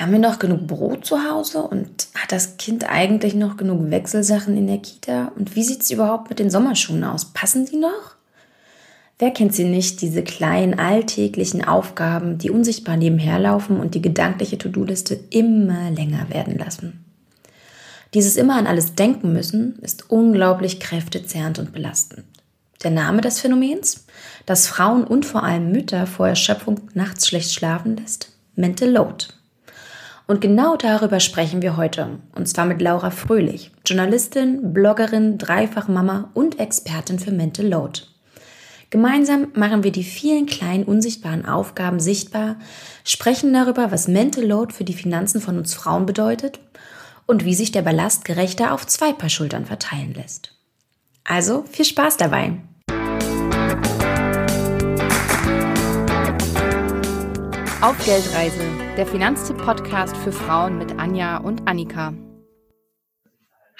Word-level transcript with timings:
Haben 0.00 0.12
wir 0.12 0.18
noch 0.18 0.38
genug 0.38 0.66
Brot 0.66 1.04
zu 1.04 1.22
Hause 1.30 1.60
und 1.60 2.08
hat 2.14 2.32
das 2.32 2.56
Kind 2.56 2.88
eigentlich 2.88 3.34
noch 3.34 3.58
genug 3.58 3.90
Wechselsachen 3.90 4.56
in 4.56 4.66
der 4.66 4.78
Kita? 4.78 5.30
Und 5.36 5.54
wie 5.56 5.62
sieht 5.62 5.82
es 5.82 5.90
überhaupt 5.90 6.30
mit 6.30 6.38
den 6.38 6.48
Sommerschuhen 6.48 7.04
aus? 7.04 7.34
Passen 7.34 7.66
die 7.66 7.76
noch? 7.76 8.16
Wer 9.18 9.30
kennt 9.30 9.54
sie 9.54 9.64
nicht, 9.64 10.00
diese 10.00 10.22
kleinen 10.22 10.78
alltäglichen 10.78 11.62
Aufgaben, 11.62 12.38
die 12.38 12.48
unsichtbar 12.48 12.96
nebenher 12.96 13.38
laufen 13.38 13.78
und 13.78 13.94
die 13.94 14.00
gedankliche 14.00 14.56
To-Do-Liste 14.56 15.20
immer 15.28 15.90
länger 15.90 16.30
werden 16.30 16.56
lassen? 16.56 17.04
Dieses 18.14 18.38
immer 18.38 18.56
an 18.56 18.66
alles 18.66 18.94
denken 18.94 19.34
müssen 19.34 19.78
ist 19.82 20.10
unglaublich 20.10 20.80
kräftezehrend 20.80 21.58
und 21.58 21.74
belastend. 21.74 22.24
Der 22.82 22.90
Name 22.90 23.20
des 23.20 23.40
Phänomens, 23.40 24.06
das 24.46 24.66
Frauen 24.66 25.04
und 25.04 25.26
vor 25.26 25.42
allem 25.42 25.70
Mütter 25.70 26.06
vor 26.06 26.26
Erschöpfung 26.26 26.80
nachts 26.94 27.28
schlecht 27.28 27.52
schlafen 27.52 27.98
lässt, 27.98 28.32
Mental 28.56 28.88
Load. 28.88 29.26
Und 30.30 30.40
genau 30.40 30.76
darüber 30.76 31.18
sprechen 31.18 31.60
wir 31.60 31.76
heute. 31.76 32.20
Und 32.36 32.46
zwar 32.46 32.64
mit 32.64 32.80
Laura 32.80 33.10
Fröhlich, 33.10 33.72
Journalistin, 33.84 34.72
Bloggerin, 34.72 35.38
Dreifachmama 35.38 36.30
und 36.34 36.60
Expertin 36.60 37.18
für 37.18 37.32
Mental 37.32 37.66
Load. 37.66 38.02
Gemeinsam 38.90 39.48
machen 39.54 39.82
wir 39.82 39.90
die 39.90 40.04
vielen 40.04 40.46
kleinen 40.46 40.84
unsichtbaren 40.84 41.46
Aufgaben 41.46 41.98
sichtbar, 41.98 42.60
sprechen 43.02 43.52
darüber, 43.52 43.90
was 43.90 44.06
Mental 44.06 44.44
Load 44.44 44.72
für 44.72 44.84
die 44.84 44.94
Finanzen 44.94 45.40
von 45.40 45.58
uns 45.58 45.74
Frauen 45.74 46.06
bedeutet 46.06 46.60
und 47.26 47.44
wie 47.44 47.54
sich 47.56 47.72
der 47.72 47.82
Ballast 47.82 48.24
gerechter 48.24 48.72
auf 48.72 48.86
zwei 48.86 49.12
Paar 49.12 49.30
Schultern 49.30 49.64
verteilen 49.64 50.14
lässt. 50.14 50.54
Also 51.24 51.64
viel 51.68 51.84
Spaß 51.84 52.18
dabei! 52.18 52.52
Auf 57.82 57.96
Geldreise, 58.04 58.60
der 58.98 59.06
Finanztipp-Podcast 59.06 60.14
für 60.18 60.32
Frauen 60.32 60.76
mit 60.76 60.98
Anja 60.98 61.38
und 61.38 61.66
Annika. 61.66 62.12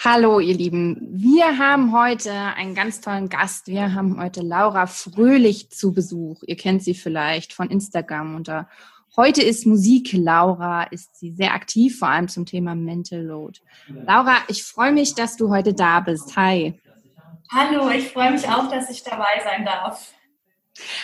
Hallo, 0.03 0.41
ihr 0.41 0.55
Lieben. 0.55 1.07
Wir 1.13 1.59
haben 1.59 1.93
heute 1.93 2.33
einen 2.33 2.75
ganz 2.75 3.03
tollen 3.03 3.29
Gast. 3.29 3.67
Wir 3.67 3.93
haben 3.93 4.19
heute 4.19 4.41
Laura 4.41 4.87
Fröhlich 4.87 5.71
zu 5.71 5.93
Besuch. 5.93 6.43
Ihr 6.47 6.57
kennt 6.57 6.83
sie 6.83 6.95
vielleicht 6.95 7.53
von 7.53 7.69
Instagram 7.69 8.37
unter 8.37 8.71
Heute 9.17 9.43
ist 9.43 9.67
Musik. 9.67 10.15
Laura 10.15 10.85
ist 10.85 11.19
sie 11.19 11.33
sehr 11.33 11.53
aktiv, 11.53 11.99
vor 11.99 12.09
allem 12.09 12.29
zum 12.29 12.47
Thema 12.47 12.75
Mental 12.75 13.21
Load. 13.21 13.61
Laura, 13.87 14.39
ich 14.49 14.65
freue 14.65 14.93
mich, 14.93 15.15
dass 15.15 15.37
du 15.37 15.51
heute 15.51 15.75
da 15.75 16.01
bist. 16.01 16.35
Hi. 16.37 16.81
Hallo, 17.53 17.91
ich 17.91 18.09
freue 18.09 18.31
mich 18.31 18.49
auch, 18.49 18.71
dass 18.71 18.89
ich 18.89 19.03
dabei 19.03 19.43
sein 19.45 19.67
darf. 19.67 20.15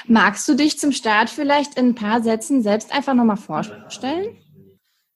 Magst 0.06 0.48
du 0.48 0.54
dich 0.54 0.78
zum 0.78 0.92
Start 0.92 1.30
vielleicht 1.30 1.78
in 1.78 1.88
ein 1.88 1.94
paar 1.94 2.22
Sätzen 2.22 2.62
selbst 2.62 2.92
einfach 2.92 3.14
nochmal 3.14 3.36
vorstellen? 3.36 4.36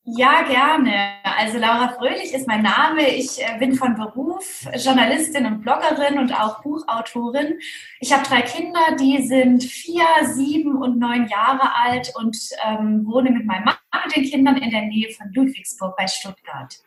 Ja, 0.05 0.43
gerne. 0.43 1.13
Also 1.23 1.59
Laura 1.59 1.89
Fröhlich 1.89 2.33
ist 2.33 2.49
mein 2.49 2.63
Name. 2.63 3.07
Ich 3.09 3.41
äh, 3.41 3.59
bin 3.59 3.75
von 3.75 3.95
Beruf 3.95 4.67
Journalistin 4.75 5.47
und 5.47 5.61
Bloggerin 5.61 6.19
und 6.19 6.33
auch 6.33 6.63
Buchautorin. 6.63 7.59
Ich 8.01 8.13
habe 8.13 8.25
drei 8.25 8.41
Kinder, 8.41 8.97
die 8.99 9.23
sind 9.23 9.63
vier, 9.63 10.05
sieben 10.35 10.77
und 10.77 10.99
neun 10.99 11.29
Jahre 11.29 11.77
alt 11.77 12.13
und 12.17 12.37
ähm, 12.67 13.07
wohne 13.07 13.31
mit 13.31 13.45
meinem 13.45 13.65
Mann 13.65 13.77
und 14.05 14.17
den 14.17 14.25
Kindern 14.25 14.57
in 14.57 14.71
der 14.71 14.83
Nähe 14.83 15.13
von 15.13 15.31
Ludwigsburg 15.33 15.95
bei 15.97 16.07
Stuttgart. 16.09 16.81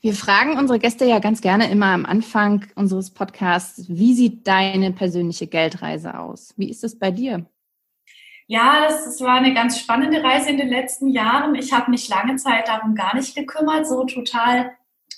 Wir 0.00 0.14
fragen 0.14 0.58
unsere 0.58 0.78
Gäste 0.78 1.04
ja 1.04 1.18
ganz 1.18 1.40
gerne 1.40 1.70
immer 1.70 1.86
am 1.86 2.06
Anfang 2.06 2.66
unseres 2.74 3.10
Podcasts, 3.10 3.84
wie 3.88 4.14
sieht 4.14 4.46
deine 4.46 4.92
persönliche 4.92 5.46
Geldreise 5.46 6.18
aus? 6.18 6.54
Wie 6.56 6.70
ist 6.70 6.84
es 6.84 6.98
bei 6.98 7.10
dir? 7.10 7.46
Ja, 8.46 8.84
das, 8.88 9.04
das 9.04 9.20
war 9.20 9.36
eine 9.36 9.54
ganz 9.54 9.78
spannende 9.78 10.24
Reise 10.24 10.50
in 10.50 10.58
den 10.58 10.70
letzten 10.70 11.08
Jahren. 11.08 11.54
Ich 11.54 11.72
habe 11.72 11.90
mich 11.90 12.08
lange 12.08 12.36
Zeit 12.36 12.66
darum 12.66 12.94
gar 12.96 13.14
nicht 13.14 13.36
gekümmert, 13.36 13.86
so 13.86 14.04
total 14.04 14.72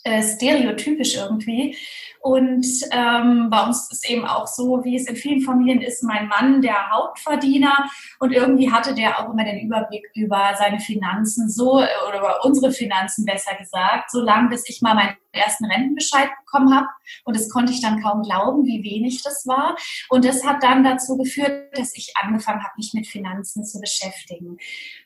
äh, 0.05 0.23
stereotypisch 0.23 1.17
irgendwie. 1.17 1.77
Und 2.23 2.65
ähm, 2.93 3.51
bei 3.51 3.65
uns 3.65 3.83
ist 3.83 3.93
es 4.05 4.09
eben 4.09 4.25
auch 4.25 4.47
so, 4.47 4.85
wie 4.85 4.95
es 4.95 5.09
in 5.09 5.17
vielen 5.17 5.41
Familien 5.41 5.83
ist, 5.83 6.05
mein 6.05 6.29
Mann 6.29 6.63
der 6.63 6.91
Hauptverdiener 6.91 7.91
und 8.21 8.31
irgendwie 8.31 8.71
hatte 8.71 8.95
der 8.95 9.19
auch 9.19 9.33
immer 9.33 9.45
den 9.45 9.59
Überblick 9.59 10.09
über 10.15 10.55
seine 10.57 10.79
Finanzen 10.79 11.51
so 11.51 11.79
oder 11.79 12.19
über 12.21 12.45
unsere 12.45 12.71
Finanzen 12.71 13.25
besser 13.25 13.57
gesagt, 13.57 14.13
so 14.13 14.21
lange 14.21 14.51
bis 14.51 14.69
ich 14.69 14.81
mal 14.83 14.95
meinen 14.95 15.17
ersten 15.33 15.65
Rentenbescheid 15.65 16.29
bekommen 16.45 16.73
habe 16.73 16.87
und 17.25 17.35
das 17.35 17.49
konnte 17.49 17.73
ich 17.73 17.81
dann 17.81 18.01
kaum 18.03 18.23
glauben, 18.23 18.67
wie 18.67 18.85
wenig 18.85 19.23
das 19.23 19.45
war 19.47 19.75
und 20.09 20.25
das 20.25 20.47
hat 20.47 20.63
dann 20.63 20.85
dazu 20.85 21.17
geführt, 21.17 21.77
dass 21.77 21.97
ich 21.97 22.13
angefangen 22.23 22.63
habe, 22.63 22.75
mich 22.77 22.93
mit 22.95 23.09
Finanzen 23.09 23.65
zu 23.65 23.81
beschäftigen. 23.81 24.59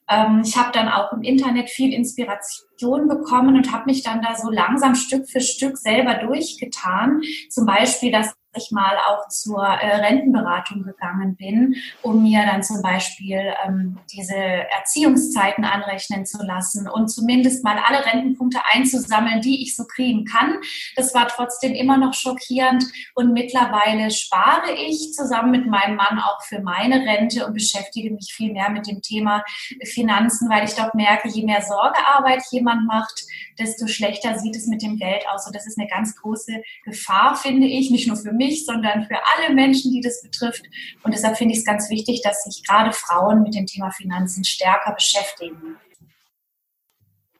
Ähm, 0.08 0.42
ich 0.44 0.56
habe 0.56 0.70
dann 0.72 0.88
auch 0.88 1.12
im 1.12 1.22
Internet 1.22 1.70
viel 1.70 1.92
Inspiration 1.92 3.08
bekommen 3.08 3.56
und 3.56 3.72
habe 3.72 3.86
mich 3.86 4.02
dann 4.02 4.22
da 4.22 4.36
so 4.36 4.50
langsam 4.50 4.94
Stück 4.94 5.28
für 5.28 5.40
Stück 5.40 5.78
selber 5.78 6.14
durchgetan. 6.14 7.05
Zum 7.50 7.66
Beispiel, 7.66 8.12
dass 8.12 8.34
ich 8.56 8.70
mal 8.70 8.96
auch 9.08 9.28
zur 9.28 9.62
äh, 9.62 9.96
Rentenberatung 9.96 10.82
gegangen 10.82 11.36
bin, 11.36 11.76
um 12.02 12.22
mir 12.22 12.44
dann 12.44 12.62
zum 12.62 12.82
Beispiel 12.82 13.52
ähm, 13.66 13.98
diese 14.12 14.34
Erziehungszeiten 14.34 15.64
anrechnen 15.64 16.26
zu 16.26 16.42
lassen 16.42 16.88
und 16.88 17.08
zumindest 17.08 17.64
mal 17.64 17.78
alle 17.86 18.04
Rentenpunkte 18.04 18.60
einzusammeln, 18.72 19.40
die 19.40 19.62
ich 19.62 19.76
so 19.76 19.84
kriegen 19.84 20.24
kann. 20.24 20.58
Das 20.96 21.14
war 21.14 21.28
trotzdem 21.28 21.72
immer 21.72 21.98
noch 21.98 22.14
schockierend 22.14 22.84
und 23.14 23.32
mittlerweile 23.32 24.10
spare 24.10 24.72
ich 24.74 25.12
zusammen 25.12 25.50
mit 25.50 25.66
meinem 25.66 25.96
Mann 25.96 26.18
auch 26.18 26.42
für 26.42 26.60
meine 26.60 27.06
Rente 27.06 27.46
und 27.46 27.54
beschäftige 27.54 28.10
mich 28.10 28.32
viel 28.34 28.52
mehr 28.52 28.70
mit 28.70 28.86
dem 28.86 29.02
Thema 29.02 29.44
Finanzen, 29.84 30.48
weil 30.48 30.64
ich 30.64 30.74
doch 30.74 30.94
merke, 30.94 31.28
je 31.28 31.44
mehr 31.44 31.62
Sorgearbeit 31.62 32.42
jemand 32.50 32.86
macht, 32.86 33.24
desto 33.58 33.86
schlechter 33.86 34.38
sieht 34.38 34.56
es 34.56 34.66
mit 34.66 34.82
dem 34.82 34.96
Geld 34.96 35.24
aus. 35.28 35.46
Und 35.46 35.54
das 35.54 35.66
ist 35.66 35.78
eine 35.78 35.88
ganz 35.88 36.16
große 36.16 36.62
Gefahr, 36.84 37.36
finde 37.36 37.66
ich, 37.66 37.90
nicht 37.90 38.06
nur 38.06 38.16
für 38.16 38.32
mich, 38.32 38.64
sondern 38.64 39.04
für 39.04 39.18
alle 39.34 39.54
Menschen, 39.54 39.92
die 39.92 40.00
das 40.00 40.22
betrifft. 40.22 40.64
Und 41.02 41.14
deshalb 41.14 41.36
finde 41.36 41.52
ich 41.52 41.60
es 41.60 41.64
ganz 41.64 41.90
wichtig, 41.90 42.22
dass 42.22 42.44
sich 42.44 42.64
gerade 42.64 42.92
Frauen 42.92 43.42
mit 43.42 43.54
dem 43.54 43.66
Thema 43.66 43.90
Finanzen 43.90 44.44
stärker 44.44 44.92
beschäftigen. 44.92 45.76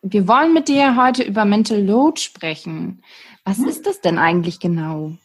Wir 0.02 0.28
wollen 0.28 0.52
mit 0.52 0.68
dir 0.68 0.96
heute 0.96 1.24
über 1.24 1.44
Mental 1.44 1.82
Load 1.82 2.20
sprechen. 2.20 3.02
Was 3.44 3.58
mhm. 3.58 3.68
ist 3.68 3.86
das 3.86 4.00
denn 4.00 4.18
eigentlich 4.18 4.60
genau? 4.60 5.16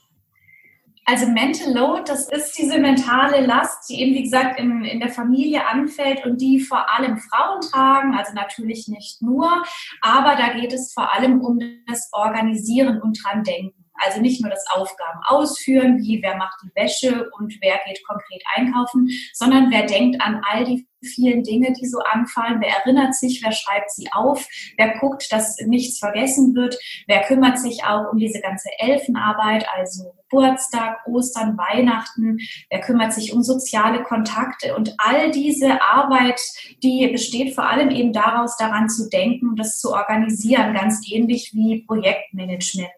Also 1.06 1.28
Mental 1.28 1.74
Load, 1.74 2.04
das 2.06 2.30
ist 2.30 2.58
diese 2.58 2.78
mentale 2.78 3.46
Last, 3.46 3.90
die 3.90 4.02
eben, 4.02 4.14
wie 4.14 4.24
gesagt, 4.24 4.60
in, 4.60 4.84
in 4.84 5.00
der 5.00 5.10
Familie 5.10 5.66
anfällt 5.66 6.26
und 6.26 6.40
die 6.40 6.60
vor 6.60 6.90
allem 6.92 7.18
Frauen 7.18 7.62
tragen, 7.62 8.16
also 8.16 8.34
natürlich 8.34 8.88
nicht 8.88 9.22
nur, 9.22 9.64
aber 10.02 10.36
da 10.36 10.54
geht 10.54 10.74
es 10.74 10.94
vor 10.94 11.14
allem 11.14 11.42
um 11.42 11.60
das 11.88 12.10
Organisieren 12.12 13.02
und 13.02 13.20
dran 13.24 13.44
denken. 13.44 13.81
Also 14.04 14.22
nicht 14.22 14.42
nur 14.42 14.50
das 14.50 14.66
Aufgaben 14.72 15.20
ausführen, 15.26 16.00
wie 16.00 16.22
wer 16.22 16.36
macht 16.38 16.60
die 16.64 16.72
Wäsche 16.76 17.30
und 17.38 17.58
wer 17.62 17.80
geht 17.86 18.06
konkret 18.06 18.44
einkaufen, 18.56 19.10
sondern 19.34 19.72
wer 19.72 19.86
denkt 19.86 20.22
an 20.22 20.42
all 20.50 20.66
die 20.66 20.88
vielen 21.04 21.44
Dinge, 21.44 21.74
die 21.74 21.88
so 21.88 22.00
anfallen, 22.00 22.62
wer 22.62 22.78
erinnert 22.78 23.16
sich, 23.16 23.42
wer 23.44 23.52
schreibt 23.52 23.92
sie 23.92 24.08
auf, 24.12 24.48
wer 24.78 24.98
guckt, 25.00 25.32
dass 25.32 25.58
nichts 25.66 26.00
vergessen 26.00 26.56
wird, 26.56 26.78
wer 27.08 27.22
kümmert 27.24 27.60
sich 27.60 27.84
auch 27.84 28.12
um 28.12 28.20
diese 28.20 28.40
ganze 28.40 28.70
Elfenarbeit, 28.78 29.66
also 29.76 30.14
Geburtstag, 30.30 31.06
Ostern, 31.08 31.58
Weihnachten, 31.58 32.38
wer 32.70 32.80
kümmert 32.80 33.14
sich 33.14 33.34
um 33.34 33.44
soziale 33.44 34.04
Kontakte? 34.04 34.76
Und 34.76 34.96
all 34.98 35.32
diese 35.32 35.82
Arbeit, 35.82 36.40
die 36.84 37.08
besteht 37.08 37.54
vor 37.54 37.68
allem 37.68 37.90
eben 37.90 38.14
daraus, 38.14 38.56
daran 38.58 38.90
zu 38.90 39.10
denken, 39.10 39.56
das 39.56 39.80
zu 39.80 39.92
organisieren, 39.92 40.74
ganz 40.74 41.02
ähnlich 41.12 41.52
wie 41.54 41.84
Projektmanagement. 41.86 42.94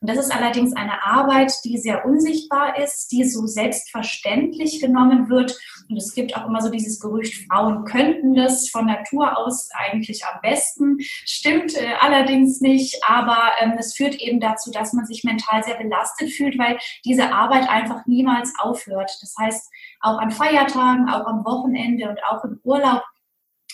Und 0.00 0.08
das 0.08 0.18
ist 0.18 0.32
allerdings 0.32 0.74
eine 0.76 1.04
Arbeit, 1.04 1.52
die 1.64 1.76
sehr 1.78 2.04
unsichtbar 2.04 2.78
ist, 2.78 3.10
die 3.10 3.24
so 3.24 3.46
selbstverständlich 3.46 4.80
genommen 4.80 5.28
wird. 5.28 5.58
Und 5.88 5.96
es 5.96 6.14
gibt 6.14 6.36
auch 6.36 6.46
immer 6.46 6.60
so 6.60 6.70
dieses 6.70 7.00
Gerücht, 7.00 7.46
Frauen 7.48 7.84
könnten 7.84 8.34
das 8.34 8.68
von 8.68 8.86
Natur 8.86 9.36
aus 9.36 9.68
eigentlich 9.72 10.24
am 10.24 10.40
besten. 10.40 10.98
Stimmt 11.00 11.76
äh, 11.76 11.94
allerdings 12.00 12.60
nicht, 12.60 13.02
aber 13.06 13.52
ähm, 13.60 13.74
es 13.78 13.94
führt 13.96 14.16
eben 14.16 14.40
dazu, 14.40 14.70
dass 14.70 14.92
man 14.92 15.06
sich 15.06 15.24
mental 15.24 15.64
sehr 15.64 15.76
belastet 15.76 16.30
fühlt, 16.30 16.58
weil 16.58 16.78
diese 17.04 17.32
Arbeit 17.32 17.68
einfach 17.68 18.06
niemals 18.06 18.52
aufhört. 18.58 19.10
Das 19.20 19.34
heißt, 19.38 19.70
auch 20.00 20.18
an 20.18 20.30
Feiertagen, 20.30 21.08
auch 21.08 21.26
am 21.26 21.44
Wochenende 21.44 22.08
und 22.08 22.22
auch 22.24 22.44
im 22.44 22.60
Urlaub 22.62 23.02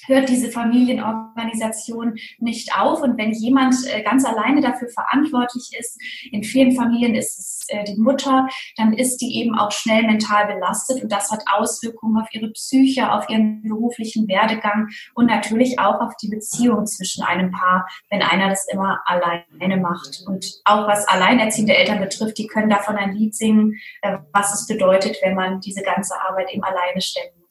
hört 0.06 0.28
diese 0.28 0.50
Familienorganisation 0.50 2.14
nicht 2.38 2.76
auf. 2.78 3.02
Und 3.02 3.18
wenn 3.18 3.32
jemand 3.32 3.74
äh, 3.86 4.02
ganz 4.02 4.24
alleine 4.24 4.60
dafür 4.60 4.88
verantwortlich 4.88 5.70
ist, 5.78 6.00
in 6.30 6.42
vielen 6.42 6.74
Familien 6.74 7.14
ist 7.14 7.38
es 7.38 7.64
äh, 7.68 7.84
die 7.84 7.96
Mutter, 7.96 8.48
dann 8.76 8.92
ist 8.92 9.18
die 9.18 9.40
eben 9.40 9.56
auch 9.56 9.70
schnell 9.72 10.02
mental 10.02 10.46
belastet 10.46 11.02
und 11.02 11.10
das 11.10 11.30
hat 11.30 11.44
Auswirkungen 11.52 12.20
auf 12.20 12.28
ihre 12.32 12.50
Psyche, 12.50 13.12
auf 13.12 13.28
ihren 13.28 13.62
beruflichen 13.62 14.28
Werdegang 14.28 14.88
und 15.14 15.26
natürlich 15.26 15.78
auch 15.78 16.00
auf 16.00 16.16
die 16.16 16.28
Beziehung 16.28 16.86
zwischen 16.86 17.24
einem 17.24 17.50
Paar, 17.50 17.88
wenn 18.10 18.22
einer 18.22 18.48
das 18.48 18.66
immer 18.70 19.00
alleine 19.06 19.76
macht. 19.78 20.22
Und 20.26 20.60
auch 20.64 20.86
was 20.86 21.06
alleinerziehende 21.08 21.76
Eltern 21.76 22.00
betrifft, 22.00 22.38
die 22.38 22.46
können 22.46 22.70
davon 22.70 22.96
ein 22.96 23.14
Lied 23.14 23.34
singen, 23.34 23.74
äh, 24.02 24.18
was 24.32 24.54
es 24.54 24.66
bedeutet, 24.66 25.16
wenn 25.22 25.34
man 25.34 25.60
diese 25.60 25.82
ganze 25.82 26.14
Arbeit 26.20 26.52
eben 26.52 26.64
alleine 26.64 27.00
stemmen 27.00 27.30
muss. 27.38 27.43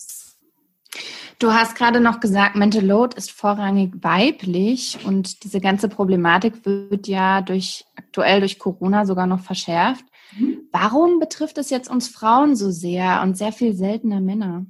Du 1.40 1.54
hast 1.54 1.76
gerade 1.76 2.00
noch 2.00 2.20
gesagt, 2.20 2.56
Mental 2.56 2.86
Load 2.86 3.18
ist 3.18 3.32
vorrangig 3.32 3.94
weiblich 4.02 5.00
und 5.06 5.44
diese 5.44 5.60
ganze 5.60 5.90
Problematik 5.90 6.66
wird 6.66 7.08
ja 7.08 7.42
durch 7.42 7.86
aktuell 7.96 8.40
durch 8.40 8.60
Corona 8.60 9.06
sogar 9.06 9.28
noch 9.28 9.42
verschärft. 9.42 10.06
Mhm. 10.38 10.60
Warum 10.72 11.20
betrifft 11.20 11.58
es 11.58 11.70
jetzt 11.70 11.90
uns 11.90 12.08
Frauen 12.08 12.56
so 12.56 12.72
sehr 12.72 13.22
und 13.24 13.38
sehr 13.38 13.52
viel 13.52 13.74
seltener 13.74 14.22
Männer? 14.22 14.66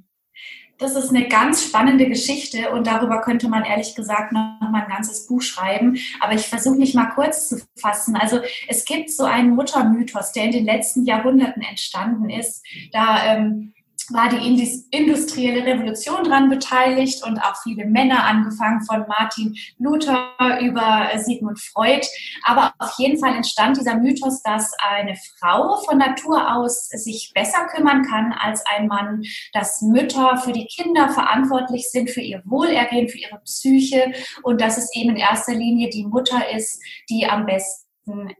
Das 0.78 0.96
ist 0.96 1.10
eine 1.10 1.28
ganz 1.28 1.64
spannende 1.64 2.08
Geschichte 2.08 2.70
und 2.70 2.86
darüber 2.88 3.20
könnte 3.20 3.48
man 3.48 3.64
ehrlich 3.64 3.94
gesagt 3.94 4.32
noch 4.32 4.58
mal 4.60 4.82
ein 4.82 4.88
ganzes 4.88 5.26
Buch 5.26 5.40
schreiben. 5.40 5.96
Aber 6.20 6.34
ich 6.34 6.48
versuche 6.48 6.76
mich 6.76 6.94
mal 6.94 7.10
kurz 7.14 7.48
zu 7.48 7.62
fassen. 7.76 8.16
Also 8.16 8.40
es 8.66 8.84
gibt 8.84 9.10
so 9.10 9.24
einen 9.24 9.54
Muttermythos, 9.54 10.32
der 10.32 10.44
in 10.46 10.52
den 10.52 10.64
letzten 10.64 11.04
Jahrhunderten 11.04 11.62
entstanden 11.62 12.28
ist. 12.28 12.64
Da 12.92 13.24
ähm, 13.24 13.72
war 14.12 14.28
die 14.28 14.84
industrielle 14.90 15.64
Revolution 15.64 16.24
dran 16.24 16.48
beteiligt 16.48 17.24
und 17.24 17.38
auch 17.38 17.56
viele 17.62 17.86
Männer, 17.86 18.24
angefangen 18.24 18.82
von 18.82 19.04
Martin 19.08 19.56
Luther 19.78 20.28
über 20.60 21.08
Sigmund 21.16 21.58
Freud. 21.60 22.06
Aber 22.44 22.72
auf 22.78 22.94
jeden 22.98 23.18
Fall 23.18 23.34
entstand 23.34 23.76
dieser 23.76 23.96
Mythos, 23.96 24.42
dass 24.42 24.72
eine 24.78 25.16
Frau 25.38 25.76
von 25.84 25.98
Natur 25.98 26.54
aus 26.56 26.88
sich 26.88 27.32
besser 27.34 27.66
kümmern 27.66 28.04
kann 28.04 28.32
als 28.32 28.62
ein 28.66 28.86
Mann, 28.86 29.22
dass 29.52 29.82
Mütter 29.82 30.36
für 30.38 30.52
die 30.52 30.66
Kinder 30.66 31.08
verantwortlich 31.08 31.90
sind, 31.90 32.10
für 32.10 32.20
ihr 32.20 32.42
Wohlergehen, 32.44 33.08
für 33.08 33.18
ihre 33.18 33.38
Psyche 33.40 34.12
und 34.42 34.60
dass 34.60 34.78
es 34.78 34.94
eben 34.94 35.10
in 35.10 35.16
erster 35.16 35.54
Linie 35.54 35.90
die 35.90 36.04
Mutter 36.04 36.50
ist, 36.50 36.82
die 37.08 37.26
am 37.26 37.46
besten 37.46 37.83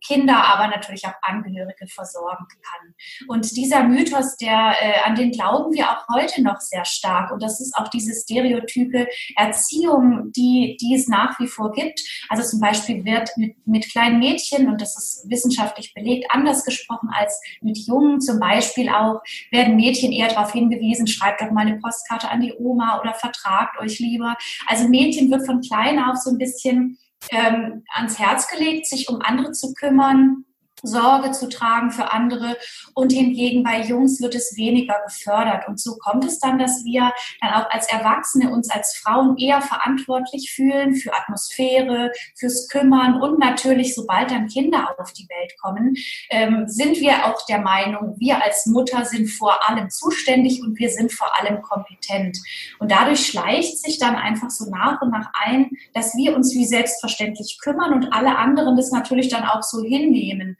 Kinder, 0.07 0.45
aber 0.45 0.69
natürlich 0.69 1.07
auch 1.07 1.15
Angehörige 1.23 1.87
versorgen 1.87 2.47
kann. 2.49 2.95
Und 3.29 3.57
dieser 3.57 3.85
Mythos, 3.85 4.37
der, 4.37 4.75
äh, 4.81 5.01
an 5.05 5.15
den 5.15 5.31
glauben 5.31 5.73
wir 5.73 5.91
auch 5.91 6.07
heute 6.15 6.43
noch 6.43 6.61
sehr 6.61 6.85
stark. 6.85 7.31
Und 7.31 7.43
das 7.43 7.61
ist 7.61 7.75
auch 7.77 7.89
diese 7.89 8.15
stereotype 8.15 9.09
Erziehung, 9.37 10.33
die, 10.33 10.77
die 10.81 10.95
es 10.95 11.09
nach 11.09 11.39
wie 11.41 11.47
vor 11.47 11.73
gibt. 11.73 12.01
Also 12.29 12.43
zum 12.43 12.61
Beispiel 12.61 13.05
wird 13.05 13.31
mit, 13.37 13.57
mit 13.67 13.91
kleinen 13.91 14.19
Mädchen, 14.19 14.69
und 14.69 14.81
das 14.81 14.97
ist 14.97 15.31
wissenschaftlich 15.31 15.95
belegt, 15.95 16.27
anders 16.31 16.65
gesprochen 16.65 17.09
als 17.13 17.41
mit 17.61 17.79
Jungen. 17.79 18.21
Zum 18.21 18.39
Beispiel 18.39 18.89
auch 18.89 19.23
werden 19.51 19.77
Mädchen 19.77 20.13
eher 20.13 20.29
darauf 20.29 20.53
hingewiesen, 20.53 21.07
schreibt 21.07 21.41
doch 21.41 21.51
mal 21.51 21.67
eine 21.67 21.79
Postkarte 21.79 22.29
an 22.29 22.41
die 22.41 22.55
Oma 22.59 23.01
oder 23.01 23.15
vertragt 23.15 23.79
euch 23.81 23.99
lieber. 23.99 24.37
Also 24.67 24.89
Mädchen 24.89 25.31
wird 25.31 25.47
von 25.47 25.61
klein 25.61 25.99
auf 25.99 26.17
so 26.17 26.31
ein 26.31 26.39
bisschen 26.39 26.99
ähm, 27.31 27.85
ans 27.93 28.19
Herz 28.19 28.49
gelegt, 28.49 28.87
sich 28.87 29.09
um 29.09 29.21
andere 29.21 29.53
zu 29.53 29.75
kümmern, 29.75 30.45
Sorge 30.87 31.33
zu 31.33 31.49
tragen 31.49 31.91
für 31.91 32.13
andere 32.13 32.57
und 32.95 33.13
hingegen 33.13 33.63
bei 33.63 33.81
Jungs 33.83 34.21
wird 34.21 34.35
es 34.35 34.57
weniger 34.57 34.97
gefördert. 35.07 35.67
Und 35.69 35.81
so 35.81 35.97
kommt 35.97 36.25
es 36.25 36.39
dann, 36.39 36.59
dass 36.59 36.85
wir 36.85 37.13
dann 37.41 37.55
auch 37.55 37.71
als 37.71 37.89
Erwachsene 37.89 38.51
uns 38.51 38.71
als 38.71 38.97
Frauen 38.97 39.37
eher 39.37 39.61
verantwortlich 39.61 40.53
fühlen 40.55 40.95
für 40.95 41.15
Atmosphäre, 41.15 42.13
fürs 42.37 42.69
Kümmern 42.69 43.21
und 43.21 43.39
natürlich, 43.39 43.95
sobald 43.95 44.31
dann 44.31 44.49
Kinder 44.49 44.95
auf 44.99 45.13
die 45.13 45.29
Welt 45.29 45.55
kommen, 45.61 45.97
ähm, 46.31 46.65
sind 46.67 47.01
wir 47.01 47.27
auch 47.27 47.45
der 47.47 47.61
Meinung, 47.61 48.17
wir 48.19 48.43
als 48.43 48.67
Mutter 48.67 49.05
sind 49.05 49.29
vor 49.29 49.69
allem 49.69 49.91
zuständig 49.91 50.63
und 50.63 50.79
wir 50.79 50.91
sind 50.91 51.13
vor 51.13 51.31
allem 51.41 51.63
kompetent. 51.63 52.39
Und 52.79 52.91
dadurch 52.91 53.27
schleicht 53.27 53.79
sich 53.79 53.99
dann 53.99 54.17
einfach 54.17 54.51
so 54.51 54.71
nach 54.71 55.01
und 55.03 55.11
nach 55.11 55.31
ein, 55.35 55.71
dass 55.93 56.15
wir 56.15 56.37
uns 56.37 56.55
wie 56.55 56.67
selbstverständlich 56.67 57.59
kümmern 57.63 57.93
und 57.93 58.13
alle 58.13 58.37
anderen 58.37 58.77
das 58.77 58.91
natürlich 58.91 59.29
dann 59.29 59.45
auch 59.45 59.63
so 59.63 59.83
hinnehmen. 59.83 60.57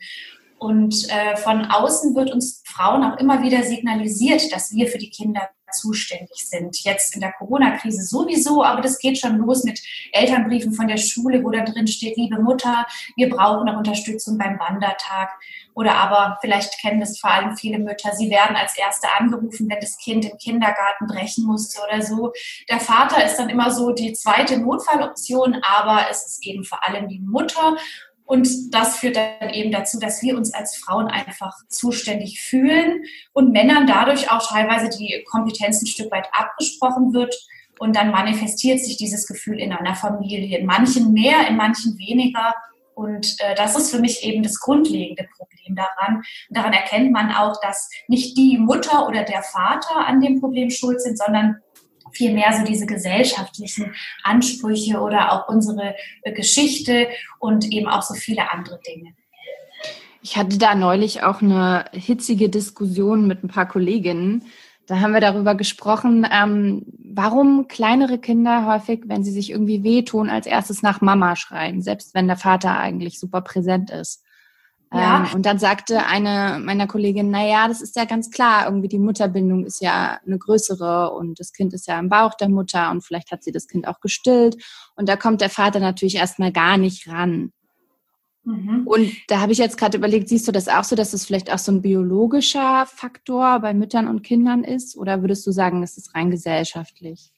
Und 0.65 1.11
äh, 1.11 1.37
von 1.37 1.67
außen 1.67 2.15
wird 2.15 2.33
uns 2.33 2.63
Frauen 2.65 3.05
auch 3.05 3.19
immer 3.19 3.43
wieder 3.43 3.63
signalisiert, 3.65 4.51
dass 4.51 4.73
wir 4.73 4.87
für 4.89 4.97
die 4.97 5.11
Kinder 5.11 5.51
zuständig 5.79 6.49
sind. 6.49 6.83
Jetzt 6.85 7.15
in 7.15 7.21
der 7.21 7.33
Corona-Krise 7.33 8.03
sowieso, 8.03 8.65
aber 8.65 8.81
das 8.81 8.99
geht 8.99 9.19
schon 9.19 9.37
los 9.37 9.65
mit 9.65 9.79
Elternbriefen 10.13 10.73
von 10.73 10.89
der 10.89 10.97
Schule, 10.97 11.45
wo 11.45 11.51
da 11.51 11.65
drin 11.65 11.87
steht, 11.87 12.17
liebe 12.17 12.41
Mutter, 12.41 12.87
wir 13.15 13.29
brauchen 13.29 13.67
noch 13.67 13.77
Unterstützung 13.77 14.39
beim 14.39 14.59
Wandertag. 14.59 15.33
Oder 15.75 15.97
aber, 15.97 16.39
vielleicht 16.41 16.81
kennen 16.81 17.01
das 17.01 17.19
vor 17.19 17.31
allem 17.31 17.59
viele 17.59 17.79
Mütter, 17.79 18.13
sie 18.15 18.31
werden 18.31 18.57
als 18.57 18.79
Erste 18.79 19.09
angerufen, 19.19 19.69
wenn 19.69 19.81
das 19.81 19.99
Kind 19.99 20.25
im 20.25 20.39
Kindergarten 20.39 21.07
brechen 21.09 21.45
musste 21.45 21.83
oder 21.87 22.01
so. 22.01 22.33
Der 22.71 22.81
Vater 22.81 23.23
ist 23.23 23.37
dann 23.37 23.51
immer 23.51 23.71
so 23.71 23.91
die 23.91 24.15
zweite 24.15 24.59
Notfalloption, 24.59 25.61
aber 25.63 26.07
es 26.11 26.25
ist 26.25 26.47
eben 26.47 26.65
vor 26.65 26.89
allem 26.89 27.07
die 27.09 27.21
Mutter. 27.21 27.77
Und 28.27 28.75
das 28.75 28.97
führt 28.97 29.17
dann 29.17 29.51
eben 29.51 29.71
dazu, 29.71 29.99
dass 29.99 30.23
wir 30.23 30.37
uns 30.37 30.55
als 30.55 30.77
Frauen 30.77 31.09
einfach 31.09 31.55
zuständig 31.69 32.41
fühlen 32.41 33.05
und 33.33 33.53
Männern 33.53 33.87
dadurch 33.87 34.31
auch 34.31 34.47
teilweise 34.47 34.89
die 34.89 35.23
Kompetenz 35.31 35.83
ein 35.83 35.87
Stück 35.87 36.11
weit 36.11 36.29
abgesprochen 36.33 37.13
wird. 37.13 37.35
Und 37.79 37.97
dann 37.97 38.11
manifestiert 38.11 38.81
sich 38.81 38.97
dieses 38.97 39.27
Gefühl 39.27 39.59
in 39.59 39.73
einer 39.73 39.95
Familie. 39.95 40.59
In 40.59 40.65
manchen 40.65 41.13
mehr, 41.13 41.47
in 41.49 41.57
manchen 41.57 41.99
weniger. 41.99 42.55
Und 42.95 43.37
äh, 43.41 43.55
das 43.57 43.77
ist 43.77 43.91
für 43.91 44.01
mich 44.01 44.23
eben 44.23 44.43
das 44.43 44.61
grundlegende 44.61 45.29
Problem 45.37 45.75
daran. 45.75 46.17
Und 46.17 46.57
daran 46.57 46.73
erkennt 46.73 47.13
man 47.13 47.33
auch, 47.33 47.61
dass 47.61 47.91
nicht 48.09 48.39
die 48.39 48.57
Mutter 48.57 49.07
oder 49.07 49.25
der 49.25 49.43
Vater 49.43 50.07
an 50.07 50.21
dem 50.21 50.41
Problem 50.41 50.71
schuld 50.71 51.01
sind, 51.01 51.19
sondern 51.19 51.61
vielmehr 52.15 52.53
so 52.53 52.65
diese 52.65 52.87
gesellschaftlichen 52.87 53.95
Ansprüche 54.23 55.01
oder 55.01 55.33
auch 55.33 55.49
unsere 55.49 55.95
äh, 56.23 56.33
Geschichte 56.33 57.09
und 57.39 57.71
eben 57.71 57.89
auch 57.89 58.03
so 58.03 58.15
viele 58.15 58.51
andere 58.53 58.81
Dinge. 58.87 59.15
Ich 60.23 60.39
hatte 60.39 60.57
da 60.57 60.75
neulich 60.75 61.23
auch 61.23 61.43
eine 61.43 61.85
hitzige 61.93 62.49
Diskussion 62.49 63.27
mit 63.27 63.45
ein 63.45 63.49
paar 63.49 63.69
Kolleginnen. 63.69 64.45
Da 64.87 65.01
haben 65.01 65.13
wir 65.13 65.21
darüber 65.21 65.55
gesprochen, 65.55 66.27
ähm, 66.31 66.87
warum 66.99 67.69
kleinere 67.69 68.19
Kinder 68.19 68.67
häufig, 68.67 69.03
wenn 69.07 69.25
sie 69.25 69.33
sich 69.33 69.51
irgendwie 69.51 69.83
wehtun, 69.83 70.31
als 70.31 70.47
erstes 70.47 70.83
nach 70.83 71.01
Mama 71.01 71.37
schreien, 71.37 71.83
selbst 71.83 72.15
wenn 72.15 72.27
der 72.27 72.37
Vater 72.37 72.79
eigentlich 72.79 73.19
super 73.19 73.43
präsent 73.43 73.91
ist. 73.91 74.25
Ja. 74.95 75.27
Ähm, 75.27 75.35
und 75.35 75.47
dann 75.47 75.59
sagte 75.59 76.07
eine 76.07 76.61
meiner 76.61 76.87
Kolleginnen, 76.87 77.31
na 77.31 77.45
ja, 77.45 77.67
das 77.69 77.83
ist 77.83 77.97
ja 77.97 78.05
ganz 78.05 78.31
klar, 78.31 78.67
irgendwie 78.67 78.89
die 78.89 78.99
Mutterbindung 78.99 79.67
ist 79.67 79.81
ja 79.81 80.19
eine 80.25 80.39
größere 80.39 81.11
und 81.11 81.41
das 81.41 81.53
Kind 81.53 81.73
ist 81.75 81.89
ja 81.89 81.99
im 81.99 82.09
Bauch 82.09 82.35
der 82.35 82.49
Mutter 82.49 82.91
und 82.91 83.03
vielleicht 83.03 83.33
hat 83.33 83.43
sie 83.43 83.53
das 83.53 83.67
Kind 83.67 83.89
auch 83.89 84.01
gestillt 84.01 84.57
und 84.95 85.09
da 85.09 85.17
kommt 85.17 85.41
der 85.41 85.51
Vater 85.51 85.81
natürlich 85.81 86.17
erstmal 86.17 86.53
gar 86.53 86.77
nicht 86.77 87.09
ran. 87.09 87.53
Mhm. 88.45 88.87
Und 88.87 89.13
da 89.29 89.41
habe 89.41 89.53
ich 89.53 89.59
jetzt 89.59 89.79
gerade 89.79 89.97
überlegt, 89.97 90.29
siehst 90.29 90.47
du 90.47 90.53
das 90.53 90.69
auch 90.69 90.85
so, 90.85 90.95
dass 90.95 91.13
es 91.13 91.25
vielleicht 91.25 91.53
auch 91.53 91.59
so 91.59 91.73
ein 91.73 91.83
biologischer 91.83 92.87
Faktor 92.87 93.59
bei 93.61 93.75
Müttern 93.75 94.07
und 94.07 94.23
Kindern 94.23 94.63
ist 94.63 94.97
oder 94.97 95.23
würdest 95.23 95.47
du 95.47 95.51
sagen, 95.51 95.81
das 95.81 95.97
ist 95.97 96.15
rein 96.15 96.31
gesellschaftlich? 96.31 97.34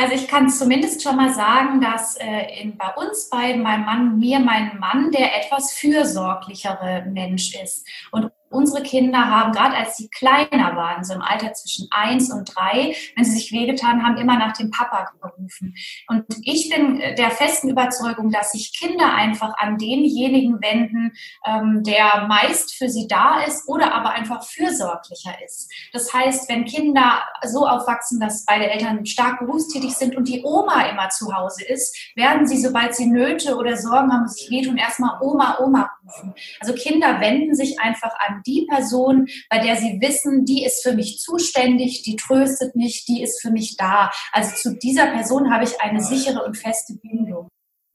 Also 0.00 0.14
ich 0.14 0.28
kann 0.28 0.48
zumindest 0.48 1.02
schon 1.02 1.16
mal 1.16 1.34
sagen, 1.34 1.80
dass 1.80 2.14
äh, 2.18 2.62
in, 2.62 2.76
bei 2.76 2.94
uns 2.94 3.28
beiden, 3.30 3.62
meinem 3.62 3.84
Mann, 3.84 4.18
mir, 4.20 4.38
mein 4.38 4.78
Mann, 4.78 5.10
der 5.10 5.44
etwas 5.44 5.72
fürsorglichere 5.72 7.04
Mensch 7.10 7.52
ist. 7.60 7.84
Und 8.12 8.30
Unsere 8.50 8.82
Kinder 8.82 9.26
haben, 9.26 9.52
gerade 9.52 9.76
als 9.76 9.96
sie 9.96 10.08
kleiner 10.08 10.76
waren, 10.76 11.04
so 11.04 11.14
im 11.14 11.22
Alter 11.22 11.52
zwischen 11.52 11.88
eins 11.90 12.32
und 12.32 12.54
drei, 12.54 12.94
wenn 13.16 13.24
sie 13.24 13.32
sich 13.32 13.52
wehgetan 13.52 14.04
haben, 14.04 14.16
immer 14.16 14.38
nach 14.38 14.56
dem 14.56 14.70
Papa 14.70 15.10
gerufen. 15.20 15.74
Und 16.08 16.24
ich 16.42 16.70
bin 16.70 16.98
der 16.98 17.30
festen 17.30 17.68
Überzeugung, 17.68 18.30
dass 18.30 18.52
sich 18.52 18.72
Kinder 18.78 19.14
einfach 19.14 19.54
an 19.58 19.78
denjenigen 19.78 20.60
wenden, 20.62 21.12
ähm, 21.46 21.82
der 21.84 22.26
meist 22.26 22.74
für 22.76 22.88
sie 22.88 23.06
da 23.06 23.40
ist 23.42 23.68
oder 23.68 23.94
aber 23.94 24.10
einfach 24.10 24.44
fürsorglicher 24.44 25.34
ist. 25.44 25.70
Das 25.92 26.12
heißt, 26.12 26.48
wenn 26.48 26.64
Kinder 26.64 27.22
so 27.46 27.66
aufwachsen, 27.66 28.20
dass 28.20 28.44
beide 28.44 28.70
Eltern 28.70 29.04
stark 29.06 29.40
berufstätig 29.40 29.94
sind 29.94 30.16
und 30.16 30.28
die 30.28 30.42
Oma 30.42 30.82
immer 30.82 31.08
zu 31.10 31.34
Hause 31.34 31.64
ist, 31.64 31.96
werden 32.14 32.46
sie, 32.46 32.60
sobald 32.60 32.94
sie 32.94 33.06
Nöte 33.06 33.56
oder 33.56 33.76
Sorgen 33.76 34.12
haben, 34.12 34.28
sich 34.28 34.50
wehtun, 34.50 34.76
erstmal 34.76 35.20
Oma, 35.20 35.58
Oma 35.60 35.90
rufen. 36.04 36.34
Also 36.60 36.74
Kinder 36.74 37.20
wenden 37.20 37.54
sich 37.54 37.80
einfach 37.80 38.12
an 38.26 38.37
die 38.46 38.66
Person, 38.68 39.26
bei 39.50 39.58
der 39.58 39.76
sie 39.76 40.00
wissen, 40.00 40.44
die 40.44 40.64
ist 40.64 40.82
für 40.82 40.94
mich 40.94 41.18
zuständig, 41.18 42.02
die 42.02 42.16
tröstet 42.16 42.76
mich, 42.76 43.04
die 43.04 43.22
ist 43.22 43.40
für 43.40 43.50
mich 43.50 43.76
da. 43.76 44.10
Also 44.32 44.54
zu 44.56 44.78
dieser 44.78 45.06
Person 45.06 45.52
habe 45.52 45.64
ich 45.64 45.80
eine 45.80 46.02
sichere 46.02 46.44
und 46.44 46.56
feste 46.56 46.94
Bindung. 46.94 47.48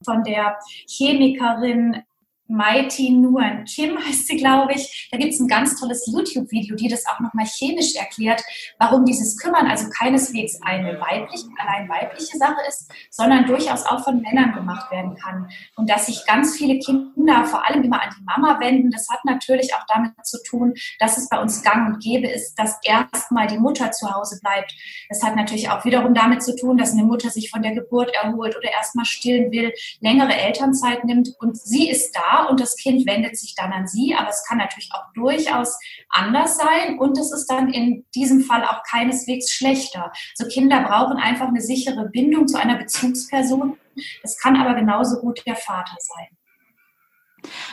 Von 0.04 0.22
der 0.22 0.58
Chemikerin 0.88 2.02
Mighty 2.46 3.10
Nguyen 3.10 3.64
Kim 3.64 3.98
heißt 3.98 4.26
sie, 4.26 4.36
glaube 4.36 4.74
ich. 4.74 5.08
Da 5.10 5.16
gibt 5.16 5.32
es 5.32 5.40
ein 5.40 5.48
ganz 5.48 5.80
tolles 5.80 6.06
YouTube-Video, 6.06 6.76
die 6.76 6.88
das 6.88 7.06
auch 7.06 7.18
nochmal 7.20 7.46
chemisch 7.46 7.94
erklärt, 7.96 8.42
warum 8.78 9.06
dieses 9.06 9.38
Kümmern 9.38 9.66
also 9.66 9.88
keineswegs 9.88 10.60
eine 10.62 11.00
weibliche, 11.00 11.46
allein 11.56 11.88
weibliche 11.88 12.36
Sache 12.36 12.60
ist, 12.68 12.90
sondern 13.10 13.46
durchaus 13.46 13.86
auch 13.86 14.04
von 14.04 14.20
Männern 14.20 14.52
gemacht 14.52 14.90
werden 14.90 15.16
kann. 15.16 15.48
Und 15.76 15.88
dass 15.88 16.06
sich 16.06 16.26
ganz 16.26 16.56
viele 16.56 16.78
Kinder 16.80 17.44
vor 17.46 17.66
allem 17.66 17.82
immer 17.82 18.02
an 18.02 18.10
die 18.18 18.24
Mama 18.24 18.60
wenden, 18.60 18.90
das 18.90 19.08
hat 19.08 19.24
natürlich 19.24 19.74
auch 19.74 19.84
damit 19.88 20.12
zu 20.24 20.42
tun, 20.42 20.74
dass 20.98 21.16
es 21.16 21.28
bei 21.30 21.40
uns 21.40 21.62
gang 21.62 21.94
und 21.94 22.02
gäbe 22.02 22.28
ist, 22.28 22.56
dass 22.56 22.78
erstmal 22.84 23.46
die 23.46 23.58
Mutter 23.58 23.90
zu 23.90 24.14
Hause 24.14 24.38
bleibt. 24.42 24.74
Das 25.08 25.22
hat 25.22 25.34
natürlich 25.34 25.70
auch 25.70 25.84
wiederum 25.86 26.12
damit 26.12 26.42
zu 26.42 26.54
tun, 26.54 26.76
dass 26.76 26.92
eine 26.92 27.04
Mutter 27.04 27.30
sich 27.30 27.50
von 27.50 27.62
der 27.62 27.72
Geburt 27.72 28.14
erholt 28.14 28.54
oder 28.54 28.70
erstmal 28.70 29.06
stillen 29.06 29.50
will, 29.50 29.72
längere 30.00 30.34
Elternzeit 30.34 31.04
nimmt 31.04 31.30
und 31.38 31.56
sie 31.56 31.88
ist 31.88 32.14
da 32.14 32.33
und 32.42 32.60
das 32.60 32.76
Kind 32.76 33.06
wendet 33.06 33.36
sich 33.38 33.54
dann 33.54 33.72
an 33.72 33.86
sie, 33.86 34.14
aber 34.14 34.28
es 34.28 34.44
kann 34.46 34.58
natürlich 34.58 34.90
auch 34.92 35.12
durchaus 35.14 35.78
anders 36.08 36.58
sein 36.58 36.98
und 36.98 37.18
es 37.18 37.32
ist 37.32 37.46
dann 37.46 37.70
in 37.72 38.04
diesem 38.14 38.40
Fall 38.40 38.64
auch 38.64 38.82
keineswegs 38.88 39.52
schlechter. 39.52 40.12
So 40.34 40.46
Kinder 40.46 40.82
brauchen 40.82 41.16
einfach 41.16 41.48
eine 41.48 41.60
sichere 41.60 42.08
Bindung 42.10 42.46
zu 42.48 42.58
einer 42.58 42.76
Bezugsperson. 42.76 43.76
Es 44.22 44.38
kann 44.38 44.56
aber 44.56 44.74
genauso 44.74 45.20
gut 45.20 45.42
der 45.46 45.56
Vater 45.56 45.96
sein. 45.98 46.28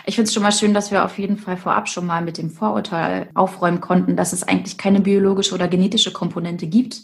Ich 0.06 0.16
finde 0.16 0.28
es 0.28 0.34
schon 0.34 0.44
mal 0.44 0.52
schön, 0.52 0.74
dass 0.74 0.92
wir 0.92 1.06
auf 1.06 1.18
jeden 1.18 1.38
Fall 1.38 1.58
vorab 1.58 1.88
schon 1.88 2.06
mal 2.06 2.22
mit 2.22 2.38
dem 2.38 2.50
Vorurteil 2.50 3.30
aufräumen 3.34 3.82
konnten, 3.82 4.18
dass 4.18 4.34
es 4.34 4.44
eigentlich 4.44 4.78
keine 4.78 5.00
biologische 5.00 5.56
oder 5.56 5.68
genetische 5.68 6.12
Komponente 6.12 6.68
gibt, 6.68 7.02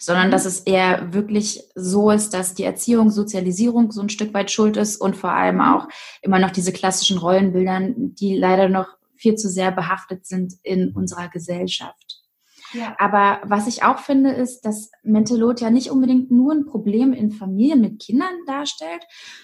sondern 0.00 0.28
mhm. 0.28 0.30
dass 0.32 0.46
es 0.46 0.60
eher 0.60 1.12
wirklich 1.12 1.62
so 1.74 2.10
ist, 2.10 2.34
dass 2.34 2.54
die 2.54 2.64
Erziehung, 2.64 3.10
Sozialisierung 3.10 3.92
so 3.92 4.00
ein 4.00 4.08
Stück 4.08 4.34
weit 4.34 4.50
schuld 4.50 4.76
ist 4.76 4.96
und 4.96 5.16
vor 5.16 5.32
allem 5.32 5.56
mhm. 5.56 5.60
auch 5.60 5.88
immer 6.22 6.38
noch 6.38 6.50
diese 6.50 6.72
klassischen 6.72 7.18
Rollenbildern, 7.18 8.14
die 8.14 8.36
leider 8.36 8.68
noch 8.68 8.88
viel 9.16 9.34
zu 9.34 9.48
sehr 9.48 9.70
behaftet 9.70 10.26
sind 10.26 10.54
in 10.62 10.92
unserer 10.92 11.28
Gesellschaft. 11.28 12.19
Aber 12.98 13.40
was 13.44 13.66
ich 13.66 13.82
auch 13.82 13.98
finde, 13.98 14.30
ist, 14.30 14.62
dass 14.62 14.90
Mentalot 15.02 15.60
ja 15.60 15.70
nicht 15.70 15.90
unbedingt 15.90 16.30
nur 16.30 16.52
ein 16.52 16.66
Problem 16.66 17.12
in 17.12 17.30
Familien 17.30 17.80
mit 17.80 18.00
Kindern 18.00 18.32
darstellt, 18.46 19.02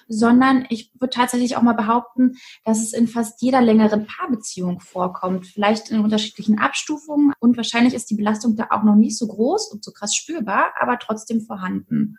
sondern 0.08 0.66
ich 0.68 0.92
würde 0.98 1.14
tatsächlich 1.14 1.56
auch 1.56 1.62
mal 1.62 1.74
behaupten, 1.74 2.36
dass 2.64 2.80
es 2.80 2.92
in 2.92 3.08
fast 3.08 3.42
jeder 3.42 3.60
längeren 3.60 4.06
Paarbeziehung 4.06 4.80
vorkommt, 4.80 5.46
vielleicht 5.46 5.90
in 5.90 6.00
unterschiedlichen 6.00 6.58
Abstufungen. 6.58 7.32
Und 7.40 7.56
wahrscheinlich 7.56 7.94
ist 7.94 8.10
die 8.10 8.16
Belastung 8.16 8.56
da 8.56 8.68
auch 8.70 8.82
noch 8.82 8.96
nicht 8.96 9.18
so 9.18 9.26
groß 9.26 9.72
und 9.72 9.84
so 9.84 9.92
krass 9.92 10.14
spürbar, 10.14 10.72
aber 10.78 10.98
trotzdem 10.98 11.40
vorhanden. 11.40 12.16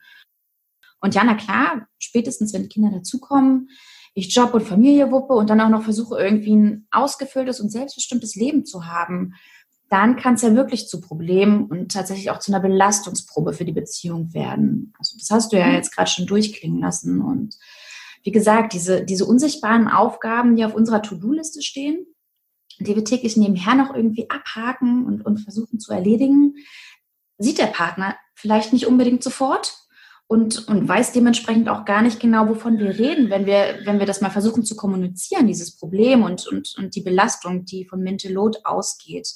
Und 0.99 1.15
ja, 1.15 1.23
na 1.23 1.35
klar, 1.35 1.87
spätestens 1.99 2.53
wenn 2.53 2.69
Kinder 2.69 2.91
dazukommen, 2.91 3.69
ich 4.13 4.33
Job 4.33 4.55
und 4.55 4.63
Familie 4.63 5.11
wuppe 5.11 5.33
und 5.33 5.49
dann 5.49 5.61
auch 5.61 5.69
noch 5.69 5.83
versuche, 5.83 6.19
irgendwie 6.19 6.55
ein 6.55 6.87
ausgefülltes 6.89 7.59
und 7.59 7.69
selbstbestimmtes 7.69 8.35
Leben 8.35 8.65
zu 8.65 8.87
haben, 8.87 9.35
dann 9.89 10.17
kann 10.17 10.33
es 10.33 10.41
ja 10.41 10.53
wirklich 10.53 10.87
zu 10.87 10.99
Problemen 10.99 11.65
und 11.65 11.91
tatsächlich 11.91 12.29
auch 12.29 12.39
zu 12.39 12.51
einer 12.51 12.61
Belastungsprobe 12.61 13.53
für 13.53 13.65
die 13.65 13.71
Beziehung 13.71 14.33
werden. 14.33 14.93
Also 14.99 15.17
das 15.17 15.29
hast 15.29 15.53
du 15.53 15.57
ja 15.57 15.67
mhm. 15.67 15.75
jetzt 15.75 15.95
gerade 15.95 16.09
schon 16.09 16.25
durchklingen 16.25 16.81
lassen. 16.81 17.21
Und 17.21 17.57
wie 18.23 18.31
gesagt, 18.31 18.73
diese, 18.73 19.05
diese 19.05 19.25
unsichtbaren 19.25 19.87
Aufgaben, 19.87 20.55
die 20.55 20.65
auf 20.65 20.75
unserer 20.75 21.01
To-Do-Liste 21.01 21.61
stehen, 21.61 22.05
die 22.79 22.95
wir 22.95 23.05
täglich 23.05 23.37
nebenher 23.37 23.75
noch 23.75 23.95
irgendwie 23.95 24.29
abhaken 24.29 25.05
und, 25.05 25.25
und 25.25 25.39
versuchen 25.39 25.79
zu 25.79 25.93
erledigen, 25.93 26.55
sieht 27.37 27.57
der 27.57 27.67
Partner 27.67 28.15
vielleicht 28.35 28.73
nicht 28.73 28.87
unbedingt 28.87 29.23
sofort 29.23 29.87
und, 30.27 30.67
und 30.67 30.87
weiß 30.87 31.13
dementsprechend 31.13 31.69
auch 31.69 31.85
gar 31.85 32.01
nicht 32.01 32.19
genau, 32.19 32.49
wovon 32.49 32.77
wir 32.77 32.99
reden, 32.99 33.29
wenn 33.29 33.45
wir, 33.45 33.79
wenn 33.85 33.99
wir 33.99 34.05
das 34.05 34.21
mal 34.21 34.29
versuchen 34.29 34.65
zu 34.65 34.75
kommunizieren, 34.75 35.47
dieses 35.47 35.77
Problem 35.77 36.23
und, 36.23 36.45
und, 36.47 36.75
und 36.77 36.95
die 36.95 37.01
Belastung, 37.01 37.63
die 37.65 37.85
von 37.85 38.01
Mental 38.01 38.31
Load 38.31 38.59
ausgeht. 38.63 39.29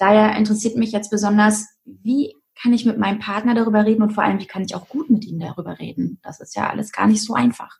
Daher 0.00 0.34
interessiert 0.36 0.76
mich 0.76 0.92
jetzt 0.92 1.10
besonders, 1.10 1.68
wie 1.84 2.34
kann 2.60 2.72
ich 2.72 2.86
mit 2.86 2.98
meinem 2.98 3.18
Partner 3.18 3.54
darüber 3.54 3.84
reden 3.84 4.02
und 4.02 4.12
vor 4.12 4.24
allem, 4.24 4.38
wie 4.38 4.46
kann 4.46 4.62
ich 4.62 4.74
auch 4.74 4.88
gut 4.88 5.10
mit 5.10 5.24
ihm 5.26 5.38
darüber 5.38 5.78
reden? 5.78 6.18
Das 6.22 6.40
ist 6.40 6.56
ja 6.56 6.68
alles 6.68 6.92
gar 6.92 7.06
nicht 7.06 7.22
so 7.22 7.34
einfach. 7.34 7.78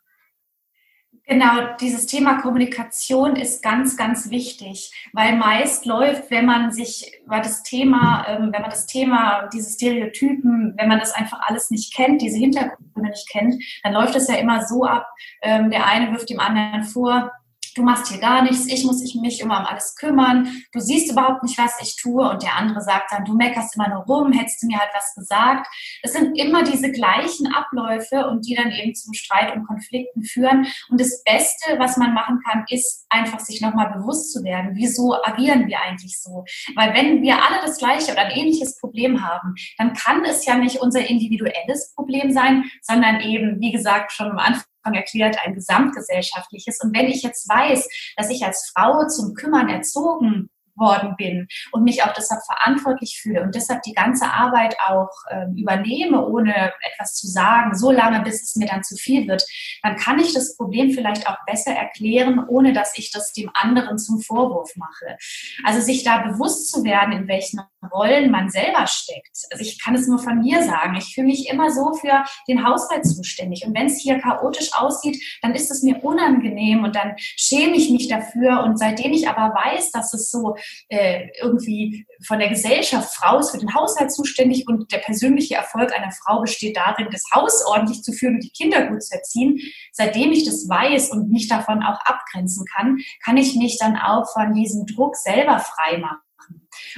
Genau, 1.25 1.75
dieses 1.79 2.07
Thema 2.07 2.41
Kommunikation 2.41 3.35
ist 3.35 3.63
ganz, 3.63 3.95
ganz 3.95 4.31
wichtig, 4.31 4.91
weil 5.13 5.37
meist 5.37 5.85
läuft, 5.85 6.29
wenn 6.29 6.45
man 6.45 6.71
sich, 6.71 7.11
weil 7.25 7.41
das 7.41 7.63
Thema, 7.63 8.25
ähm, 8.27 8.49
wenn 8.51 8.61
man 8.61 8.69
das 8.71 8.85
Thema, 8.85 9.47
diese 9.53 9.71
Stereotypen, 9.71 10.73
wenn 10.77 10.89
man 10.89 10.99
das 10.99 11.13
einfach 11.13 11.39
alles 11.47 11.69
nicht 11.71 11.95
kennt, 11.95 12.21
diese 12.21 12.37
Hintergründe 12.37 13.11
nicht 13.11 13.29
kennt, 13.29 13.63
dann 13.83 13.93
läuft 13.93 14.15
es 14.15 14.27
ja 14.27 14.35
immer 14.35 14.65
so 14.65 14.83
ab, 14.83 15.07
ähm, 15.41 15.69
der 15.69 15.85
eine 15.85 16.11
wirft 16.11 16.29
dem 16.29 16.39
anderen 16.39 16.83
vor, 16.83 17.31
du 17.75 17.83
machst 17.83 18.07
hier 18.07 18.19
gar 18.19 18.41
nichts, 18.43 18.67
ich 18.67 18.83
muss 18.83 19.01
mich 19.15 19.39
immer 19.39 19.59
um 19.59 19.65
alles 19.65 19.95
kümmern, 19.95 20.63
du 20.71 20.79
siehst 20.79 21.11
überhaupt 21.11 21.43
nicht, 21.43 21.57
was 21.57 21.81
ich 21.81 21.95
tue 21.95 22.29
und 22.29 22.43
der 22.43 22.55
andere 22.55 22.81
sagt 22.81 23.11
dann, 23.11 23.25
du 23.25 23.33
meckerst 23.35 23.75
immer 23.75 23.89
nur 23.89 24.03
rum, 24.03 24.31
hättest 24.31 24.61
du 24.61 24.67
mir 24.67 24.79
halt 24.79 24.91
was 24.93 25.13
gesagt. 25.15 25.67
Es 26.01 26.13
sind 26.13 26.37
immer 26.37 26.63
diese 26.63 26.91
gleichen 26.91 27.53
Abläufe 27.53 28.27
und 28.27 28.47
die 28.47 28.55
dann 28.55 28.71
eben 28.71 28.95
zum 28.95 29.13
Streit 29.13 29.55
und 29.55 29.65
Konflikten 29.65 30.23
führen. 30.23 30.67
Und 30.89 30.99
das 30.99 31.23
Beste, 31.23 31.77
was 31.79 31.97
man 31.97 32.13
machen 32.13 32.39
kann, 32.47 32.65
ist 32.69 33.05
einfach 33.09 33.39
sich 33.39 33.61
nochmal 33.61 33.91
bewusst 33.91 34.33
zu 34.33 34.43
werden, 34.43 34.71
wieso 34.73 35.15
agieren 35.23 35.67
wir 35.67 35.81
eigentlich 35.81 36.19
so? 36.19 36.45
Weil 36.75 36.93
wenn 36.93 37.21
wir 37.21 37.35
alle 37.35 37.61
das 37.61 37.77
gleiche 37.77 38.11
oder 38.11 38.21
ein 38.21 38.31
ähnliches 38.31 38.77
Problem 38.79 39.25
haben, 39.25 39.55
dann 39.77 39.93
kann 39.93 40.23
es 40.25 40.45
ja 40.45 40.55
nicht 40.55 40.77
unser 40.77 41.07
individuelles 41.07 41.93
Problem 41.95 42.31
sein, 42.31 42.69
sondern 42.81 43.21
eben, 43.21 43.59
wie 43.59 43.71
gesagt, 43.71 44.11
schon 44.11 44.31
am 44.31 44.37
Anfang 44.37 44.63
erklärt, 44.83 45.37
ein 45.43 45.53
gesamtgesellschaftliches. 45.53 46.79
Und 46.81 46.95
wenn 46.95 47.07
ich 47.07 47.23
jetzt 47.23 47.47
weiß, 47.47 47.87
dass 48.17 48.29
ich 48.29 48.43
als 48.43 48.71
Frau 48.75 49.07
zum 49.07 49.33
Kümmern 49.33 49.69
erzogen 49.69 50.49
worden 50.75 51.15
bin 51.17 51.47
und 51.71 51.83
mich 51.83 52.03
auch 52.03 52.13
deshalb 52.13 52.41
verantwortlich 52.45 53.19
fühle 53.21 53.41
und 53.43 53.55
deshalb 53.55 53.81
die 53.83 53.93
ganze 53.93 54.25
Arbeit 54.25 54.75
auch 54.87 55.09
ähm, 55.31 55.55
übernehme, 55.55 56.25
ohne 56.25 56.73
etwas 56.93 57.13
zu 57.15 57.27
sagen, 57.27 57.75
so 57.75 57.91
lange, 57.91 58.21
bis 58.21 58.43
es 58.43 58.55
mir 58.55 58.67
dann 58.67 58.83
zu 58.83 58.95
viel 58.95 59.27
wird, 59.27 59.45
dann 59.83 59.95
kann 59.95 60.19
ich 60.19 60.33
das 60.33 60.55
Problem 60.57 60.91
vielleicht 60.91 61.27
auch 61.27 61.37
besser 61.45 61.71
erklären, 61.71 62.45
ohne 62.47 62.73
dass 62.73 62.97
ich 62.97 63.11
das 63.11 63.33
dem 63.33 63.49
anderen 63.53 63.97
zum 63.97 64.19
Vorwurf 64.19 64.75
mache. 64.75 65.17
Also 65.63 65.81
sich 65.81 66.03
da 66.03 66.19
bewusst 66.19 66.71
zu 66.71 66.83
werden, 66.83 67.13
in 67.13 67.27
welchen 67.27 67.61
Rollen 67.91 68.29
man 68.31 68.49
selber 68.49 68.85
steckt. 68.87 69.37
Also 69.51 69.63
ich 69.63 69.81
kann 69.83 69.95
es 69.95 70.07
nur 70.07 70.19
von 70.19 70.39
mir 70.39 70.63
sagen. 70.63 70.95
Ich 70.95 71.15
fühle 71.15 71.27
mich 71.27 71.49
immer 71.49 71.71
so 71.71 71.93
für 71.93 72.23
den 72.47 72.65
Haushalt 72.65 73.05
zuständig. 73.05 73.65
Und 73.65 73.75
wenn 73.75 73.87
es 73.87 73.99
hier 73.99 74.19
chaotisch 74.19 74.71
aussieht, 74.73 75.21
dann 75.41 75.55
ist 75.55 75.71
es 75.71 75.81
mir 75.81 76.03
unangenehm 76.03 76.83
und 76.83 76.95
dann 76.95 77.15
schäme 77.17 77.75
ich 77.75 77.89
mich 77.89 78.07
dafür. 78.07 78.63
Und 78.63 78.77
seitdem 78.77 79.13
ich 79.13 79.27
aber 79.27 79.53
weiß, 79.53 79.91
dass 79.91 80.13
es 80.13 80.29
so 80.29 80.55
äh, 80.89 81.27
irgendwie 81.41 82.05
von 82.25 82.39
der 82.39 82.49
Gesellschaft, 82.49 83.13
Frau 83.15 83.39
ist 83.39 83.51
für 83.51 83.57
den 83.57 83.73
Haushalt 83.73 84.11
zuständig 84.11 84.67
und 84.67 84.91
der 84.91 84.99
persönliche 84.99 85.55
Erfolg 85.55 85.93
einer 85.95 86.11
Frau 86.11 86.41
besteht 86.41 86.77
darin, 86.77 87.07
das 87.11 87.23
Haus 87.33 87.65
ordentlich 87.65 88.03
zu 88.03 88.11
führen 88.11 88.35
und 88.35 88.43
die 88.43 88.51
Kinder 88.51 88.87
gut 88.87 89.03
zu 89.03 89.15
erziehen. 89.15 89.59
Seitdem 89.91 90.31
ich 90.31 90.45
das 90.45 90.67
weiß 90.67 91.11
und 91.11 91.31
mich 91.31 91.47
davon 91.47 91.83
auch 91.83 91.99
abgrenzen 92.05 92.65
kann, 92.73 92.97
kann 93.23 93.37
ich 93.37 93.55
mich 93.55 93.77
dann 93.79 93.97
auch 93.97 94.31
von 94.33 94.53
diesem 94.53 94.85
Druck 94.85 95.15
selber 95.15 95.59
frei 95.59 95.97
machen. 95.97 96.21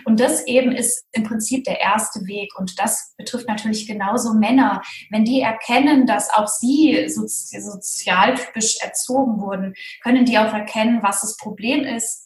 Und 0.06 0.20
das 0.20 0.46
eben 0.48 0.72
ist 0.72 1.06
im 1.12 1.24
Prinzip 1.24 1.64
der 1.66 1.80
erste 1.80 2.26
Weg. 2.26 2.58
Und 2.58 2.80
das 2.80 3.14
betrifft 3.18 3.48
natürlich 3.48 3.88
genauso 3.88 4.34
Männer. 4.34 4.82
Wenn 5.10 5.26
die 5.26 5.42
erkennen, 5.42 6.06
dass 6.06 6.30
auch 6.32 6.48
sie 6.48 7.08
sozialtypisch 7.10 8.78
erzogen 8.82 9.40
wurden, 9.40 9.74
können 10.02 10.26
die 10.26 10.38
auch 10.38 10.54
erkennen, 10.54 11.00
was 11.02 11.22
das 11.22 11.38
Problem 11.38 11.84
ist, 11.84 12.23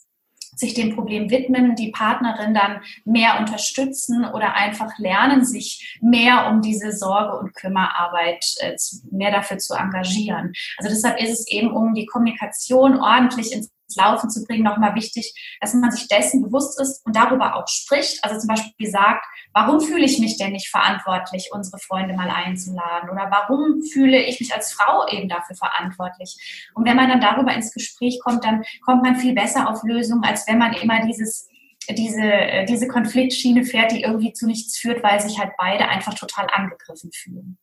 sich 0.58 0.74
dem 0.74 0.94
Problem 0.94 1.30
widmen, 1.30 1.76
die 1.76 1.90
Partnerin 1.90 2.54
dann 2.54 2.80
mehr 3.04 3.38
unterstützen 3.38 4.24
oder 4.24 4.54
einfach 4.54 4.98
lernen, 4.98 5.44
sich 5.44 5.98
mehr 6.00 6.48
um 6.50 6.62
diese 6.62 6.92
Sorge- 6.92 7.38
und 7.38 7.54
Kümmerarbeit 7.54 8.44
äh, 8.58 8.76
mehr 9.10 9.30
dafür 9.30 9.58
zu 9.58 9.74
engagieren. 9.74 10.52
Also 10.76 10.90
deshalb 10.90 11.20
ist 11.20 11.30
es 11.30 11.48
eben, 11.48 11.70
um 11.70 11.94
die 11.94 12.06
Kommunikation 12.06 13.00
ordentlich 13.00 13.52
ins 13.52 13.70
Laufen 13.96 14.30
zu 14.30 14.44
bringen, 14.44 14.64
nochmal 14.64 14.94
wichtig, 14.94 15.34
dass 15.60 15.74
man 15.74 15.90
sich 15.90 16.08
dessen 16.08 16.42
bewusst 16.42 16.80
ist 16.80 17.04
und 17.06 17.16
darüber 17.16 17.56
auch 17.56 17.68
spricht. 17.68 18.22
Also 18.24 18.38
zum 18.38 18.48
Beispiel 18.48 18.90
sagt, 18.90 19.24
warum 19.52 19.80
fühle 19.80 20.04
ich 20.04 20.18
mich 20.18 20.36
denn 20.36 20.52
nicht 20.52 20.68
verantwortlich, 20.68 21.50
unsere 21.52 21.78
Freunde 21.78 22.14
mal 22.14 22.30
einzuladen? 22.30 23.10
Oder 23.10 23.30
warum 23.30 23.82
fühle 23.82 24.22
ich 24.22 24.40
mich 24.40 24.54
als 24.54 24.72
Frau 24.72 25.06
eben 25.08 25.28
dafür 25.28 25.56
verantwortlich? 25.56 26.70
Und 26.74 26.86
wenn 26.86 26.96
man 26.96 27.08
dann 27.08 27.20
darüber 27.20 27.52
ins 27.54 27.72
Gespräch 27.72 28.20
kommt, 28.22 28.44
dann 28.44 28.62
kommt 28.84 29.02
man 29.02 29.16
viel 29.16 29.34
besser 29.34 29.68
auf 29.68 29.82
Lösungen, 29.84 30.24
als 30.24 30.46
wenn 30.46 30.58
man 30.58 30.72
immer 30.74 31.04
dieses 31.06 31.48
diese, 31.90 32.66
diese 32.68 32.86
Konfliktschiene 32.86 33.64
fährt, 33.64 33.92
die 33.92 34.02
irgendwie 34.02 34.34
zu 34.34 34.46
nichts 34.46 34.76
führt, 34.78 35.02
weil 35.02 35.20
sich 35.20 35.38
halt 35.38 35.52
beide 35.56 35.88
einfach 35.88 36.12
total 36.12 36.46
angegriffen 36.52 37.10
fühlen. 37.12 37.58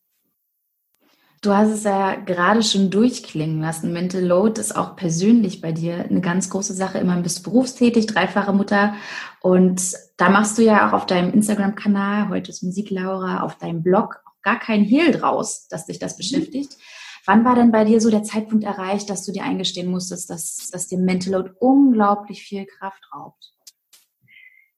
Du 1.46 1.54
hast 1.54 1.70
es 1.70 1.84
ja 1.84 2.16
gerade 2.16 2.60
schon 2.64 2.90
durchklingen 2.90 3.60
lassen. 3.60 3.92
Mental 3.92 4.20
Load 4.20 4.60
ist 4.60 4.74
auch 4.74 4.96
persönlich 4.96 5.60
bei 5.60 5.70
dir 5.70 6.04
eine 6.04 6.20
ganz 6.20 6.50
große 6.50 6.74
Sache. 6.74 6.98
Immerhin 6.98 7.22
bist 7.22 7.38
du 7.38 7.42
berufstätig, 7.44 8.06
dreifache 8.06 8.52
Mutter. 8.52 8.94
Und 9.40 9.80
da 10.16 10.28
machst 10.28 10.58
du 10.58 10.62
ja 10.62 10.88
auch 10.88 10.92
auf 10.92 11.06
deinem 11.06 11.32
Instagram-Kanal, 11.32 12.30
heute 12.30 12.50
ist 12.50 12.64
Musik 12.64 12.90
Laura, 12.90 13.42
auf 13.42 13.58
deinem 13.58 13.84
Blog 13.84 14.24
gar 14.42 14.58
kein 14.58 14.82
Hehl 14.82 15.12
draus, 15.12 15.68
dass 15.68 15.86
dich 15.86 16.00
das 16.00 16.16
beschäftigt. 16.16 16.72
Mhm. 16.72 16.82
Wann 17.26 17.44
war 17.44 17.54
denn 17.54 17.70
bei 17.70 17.84
dir 17.84 18.00
so 18.00 18.10
der 18.10 18.24
Zeitpunkt 18.24 18.64
erreicht, 18.64 19.08
dass 19.08 19.24
du 19.24 19.30
dir 19.30 19.44
eingestehen 19.44 19.88
musstest, 19.88 20.28
dass, 20.28 20.68
dass 20.72 20.88
dir 20.88 20.98
Mental 20.98 21.32
Load 21.32 21.50
unglaublich 21.60 22.42
viel 22.42 22.66
Kraft 22.66 23.04
raubt? 23.14 23.55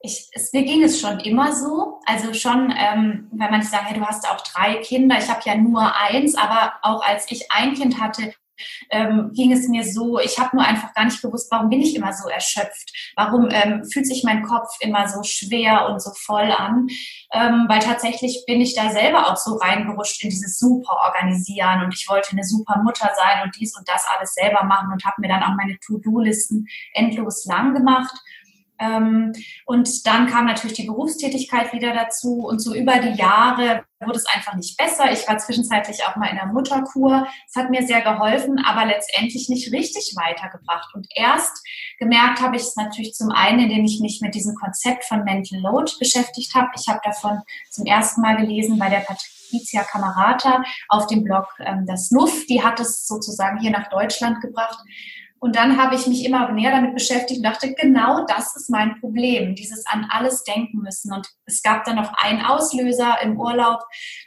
Ich, 0.01 0.29
es, 0.33 0.53
mir 0.53 0.63
ging 0.63 0.83
es 0.83 1.01
schon 1.01 1.21
immer 1.21 1.53
so. 1.53 2.01
Also 2.07 2.33
schon, 2.33 2.73
ähm, 2.77 3.29
wenn 3.33 3.51
man 3.51 3.63
sagt, 3.63 3.91
hey, 3.91 3.99
du 3.99 4.07
hast 4.07 4.29
auch 4.29 4.41
drei 4.41 4.77
Kinder, 4.77 5.19
ich 5.19 5.29
habe 5.29 5.41
ja 5.45 5.57
nur 5.57 5.95
eins, 5.97 6.37
aber 6.37 6.75
auch 6.83 7.05
als 7.05 7.31
ich 7.31 7.51
ein 7.51 7.75
Kind 7.75 8.01
hatte, 8.01 8.33
ähm, 8.91 9.31
ging 9.35 9.53
es 9.53 9.69
mir 9.69 9.85
so, 9.85 10.19
ich 10.19 10.39
habe 10.39 10.57
nur 10.57 10.65
einfach 10.65 10.93
gar 10.95 11.05
nicht 11.05 11.23
gewusst, 11.23 11.51
warum 11.51 11.69
bin 11.69 11.81
ich 11.81 11.95
immer 11.95 12.13
so 12.13 12.29
erschöpft, 12.29 13.13
warum 13.17 13.49
ähm, 13.51 13.85
fühlt 13.85 14.07
sich 14.07 14.25
mein 14.25 14.43
Kopf 14.43 14.69
immer 14.81 15.09
so 15.09 15.23
schwer 15.23 15.89
und 15.89 16.03
so 16.03 16.11
voll 16.15 16.51
an, 16.51 16.89
ähm, 17.33 17.67
weil 17.69 17.81
tatsächlich 17.81 18.45
bin 18.47 18.61
ich 18.61 18.75
da 18.75 18.91
selber 18.91 19.31
auch 19.31 19.37
so 19.37 19.57
reingerutscht 19.57 20.23
in 20.25 20.31
dieses 20.31 20.59
super 20.59 20.97
organisieren 21.05 21.85
und 21.85 21.95
ich 21.95 22.09
wollte 22.09 22.33
eine 22.33 22.45
super 22.45 22.81
Mutter 22.83 23.11
sein 23.17 23.45
und 23.45 23.55
dies 23.59 23.77
und 23.77 23.89
das 23.89 24.05
alles 24.17 24.35
selber 24.35 24.65
machen 24.65 24.91
und 24.93 25.05
habe 25.05 25.21
mir 25.21 25.29
dann 25.29 25.43
auch 25.43 25.57
meine 25.57 25.79
To-Do-Listen 25.79 26.67
endlos 26.95 27.45
lang 27.45 27.75
gemacht 27.75 28.15
und 29.67 30.07
dann 30.07 30.29
kam 30.29 30.47
natürlich 30.47 30.77
die 30.77 30.87
Berufstätigkeit 30.87 31.73
wieder 31.73 31.93
dazu 31.93 32.47
und 32.47 32.61
so 32.61 32.75
über 32.75 32.99
die 32.99 33.19
Jahre 33.19 33.85
wurde 34.01 34.19
es 34.19 34.27
einfach 34.27 34.55
nicht 34.55 34.77
besser. 34.77 35.11
Ich 35.11 35.27
war 35.27 35.39
zwischenzeitlich 35.39 36.05
auch 36.05 36.17
mal 36.17 36.29
in 36.29 36.37
der 36.37 36.47
Mutterkur. 36.47 37.27
Es 37.49 37.57
hat 37.57 37.71
mir 37.71 37.87
sehr 37.87 38.01
geholfen, 38.01 38.63
aber 38.65 38.87
letztendlich 38.87 39.49
nicht 39.49 39.73
richtig 39.73 40.15
weitergebracht. 40.17 40.95
Und 40.95 41.09
erst 41.15 41.65
gemerkt 41.99 42.41
habe 42.41 42.57
ich 42.57 42.63
es 42.63 42.77
natürlich 42.77 43.15
zum 43.15 43.31
einen, 43.31 43.61
indem 43.61 43.85
ich 43.85 44.01
mich 44.01 44.21
mit 44.21 44.35
diesem 44.35 44.55
Konzept 44.55 45.05
von 45.05 45.25
Mental 45.25 45.61
Load 45.61 45.93
beschäftigt 45.99 46.55
habe. 46.55 46.69
Ich 46.79 46.87
habe 46.89 47.01
davon 47.03 47.41
zum 47.71 47.87
ersten 47.87 48.21
Mal 48.21 48.37
gelesen 48.37 48.79
bei 48.79 48.89
der 48.89 49.01
Patricia 49.01 49.83
Camerata 49.83 50.63
auf 50.89 51.07
dem 51.07 51.25
Blog 51.25 51.47
ähm, 51.59 51.85
Das 51.87 52.11
Nuff. 52.11 52.47
Die 52.47 52.63
hat 52.63 52.79
es 52.79 53.07
sozusagen 53.07 53.59
hier 53.59 53.71
nach 53.71 53.89
Deutschland 53.89 54.41
gebracht. 54.41 54.79
Und 55.41 55.55
dann 55.57 55.77
habe 55.81 55.95
ich 55.95 56.07
mich 56.07 56.25
immer 56.25 56.51
näher 56.51 56.73
damit 56.73 56.95
beschäftigt 56.95 57.39
und 57.39 57.45
dachte, 57.45 57.73
genau 57.75 58.25
das 58.27 58.57
ist 58.57 58.71
mein 58.71 58.99
Problem, 59.01 59.55
dieses 59.55 59.87
an 59.87 60.07
alles 60.11 60.43
denken 60.43 60.79
müssen. 60.79 61.13
Und 61.13 61.29
es 61.45 61.63
gab 61.63 61.85
dann 61.85 61.97
noch 61.97 62.13
einen 62.15 62.45
Auslöser 62.45 63.19
im 63.23 63.39
Urlaub. 63.39 63.81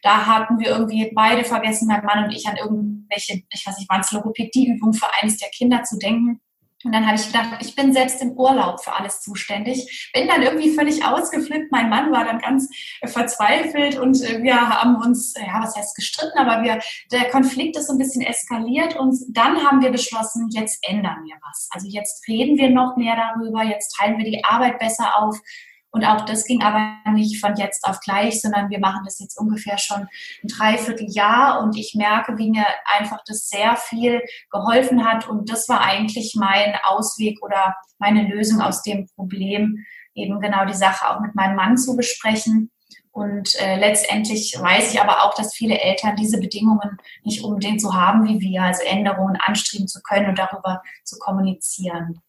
Da 0.03 0.25
hatten 0.25 0.59
wir 0.59 0.69
irgendwie 0.69 1.11
beide 1.13 1.43
vergessen, 1.43 1.87
mein 1.87 2.05
Mann 2.05 2.25
und 2.25 2.31
ich, 2.31 2.47
an 2.47 2.57
irgendwelche, 2.57 3.41
ich 3.49 3.67
weiß 3.67 3.77
nicht, 3.77 3.89
waren 3.89 4.01
es 4.01 4.11
Logopädieübungen 4.11 4.93
für 4.93 5.07
eines 5.21 5.37
der 5.37 5.49
Kinder 5.49 5.83
zu 5.83 5.97
denken. 5.97 6.39
Und 6.83 6.93
dann 6.93 7.05
habe 7.05 7.15
ich 7.15 7.27
gedacht, 7.27 7.57
ich 7.61 7.75
bin 7.75 7.93
selbst 7.93 8.21
im 8.21 8.31
Urlaub 8.31 8.83
für 8.83 8.93
alles 8.93 9.21
zuständig. 9.21 10.09
Bin 10.13 10.27
dann 10.27 10.41
irgendwie 10.41 10.73
völlig 10.73 11.03
ausgeflippt. 11.05 11.71
Mein 11.71 11.89
Mann 11.89 12.11
war 12.11 12.25
dann 12.25 12.39
ganz 12.39 12.69
äh, 13.01 13.07
verzweifelt 13.07 13.97
und 13.99 14.21
äh, 14.21 14.41
wir 14.41 14.55
haben 14.55 14.95
uns, 14.95 15.33
ja, 15.37 15.61
was 15.61 15.75
heißt 15.75 15.95
gestritten, 15.95 16.37
aber 16.37 16.63
wir, 16.63 16.79
der 17.11 17.29
Konflikt 17.29 17.77
ist 17.77 17.87
so 17.87 17.93
ein 17.93 17.99
bisschen 17.99 18.21
eskaliert 18.21 18.95
und 18.95 19.17
dann 19.29 19.63
haben 19.63 19.81
wir 19.81 19.91
beschlossen, 19.91 20.49
jetzt 20.51 20.79
ändern 20.87 21.23
wir 21.25 21.35
was. 21.47 21.69
Also 21.71 21.87
jetzt 21.87 22.27
reden 22.27 22.57
wir 22.57 22.69
noch 22.69 22.97
mehr 22.97 23.15
darüber, 23.15 23.63
jetzt 23.63 23.95
teilen 23.97 24.17
wir 24.17 24.25
die 24.25 24.43
Arbeit 24.43 24.79
besser 24.79 25.17
auf 25.17 25.39
und 25.91 26.05
auch 26.05 26.25
das 26.25 26.45
ging 26.45 26.63
aber 26.63 26.95
nicht 27.11 27.41
von 27.41 27.55
jetzt 27.57 27.83
auf 27.85 27.99
gleich, 27.99 28.41
sondern 28.41 28.69
wir 28.69 28.79
machen 28.79 29.01
das 29.03 29.19
jetzt 29.19 29.37
ungefähr 29.37 29.77
schon 29.77 30.07
ein 30.43 30.47
Dreivierteljahr 30.47 31.61
und 31.61 31.77
ich 31.77 31.95
merke, 31.95 32.37
wie 32.37 32.49
mir 32.49 32.65
einfach 32.85 33.19
das 33.25 33.49
sehr 33.49 33.75
viel 33.75 34.21
geholfen 34.49 35.05
hat. 35.05 35.27
Und 35.27 35.51
das 35.51 35.67
war 35.67 35.81
eigentlich 35.81 36.35
mein 36.37 36.75
Ausweg 36.85 37.43
oder 37.43 37.75
meine 37.99 38.25
Lösung 38.27 38.61
aus 38.61 38.81
dem 38.83 39.07
Problem, 39.15 39.85
eben 40.15 40.39
genau 40.39 40.65
die 40.65 40.73
Sache 40.73 41.09
auch 41.09 41.19
mit 41.19 41.35
meinem 41.35 41.57
Mann 41.57 41.77
zu 41.77 41.97
besprechen. 41.97 42.71
Und 43.11 43.55
äh, 43.59 43.77
letztendlich 43.77 44.55
weiß 44.57 44.93
ich 44.93 45.01
aber 45.01 45.25
auch, 45.25 45.33
dass 45.33 45.53
viele 45.53 45.77
Eltern 45.77 46.15
diese 46.15 46.39
Bedingungen 46.39 46.97
nicht 47.25 47.43
unbedingt 47.43 47.81
so 47.81 47.93
haben 47.93 48.25
wie 48.25 48.39
wir, 48.39 48.63
also 48.63 48.83
Änderungen 48.83 49.35
anstreben 49.35 49.89
zu 49.89 50.01
können 50.01 50.29
und 50.29 50.39
darüber 50.39 50.81
zu 51.03 51.19
kommunizieren. 51.19 52.21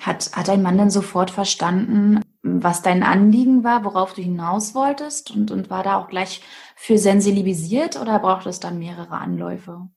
Hat, 0.00 0.30
hat 0.34 0.48
dein 0.48 0.62
Mann 0.62 0.76
denn 0.76 0.90
sofort 0.90 1.30
verstanden, 1.30 2.20
was 2.62 2.82
dein 2.82 3.02
Anliegen 3.02 3.64
war, 3.64 3.84
worauf 3.84 4.14
du 4.14 4.22
hinaus 4.22 4.74
wolltest 4.74 5.30
und, 5.30 5.50
und 5.50 5.70
war 5.70 5.82
da 5.82 5.96
auch 5.98 6.08
gleich 6.08 6.42
für 6.76 6.98
sensibilisiert 6.98 8.00
oder 8.00 8.18
braucht 8.18 8.46
es 8.46 8.60
dann 8.60 8.78
mehrere 8.78 9.18
Anläufe? 9.18 9.88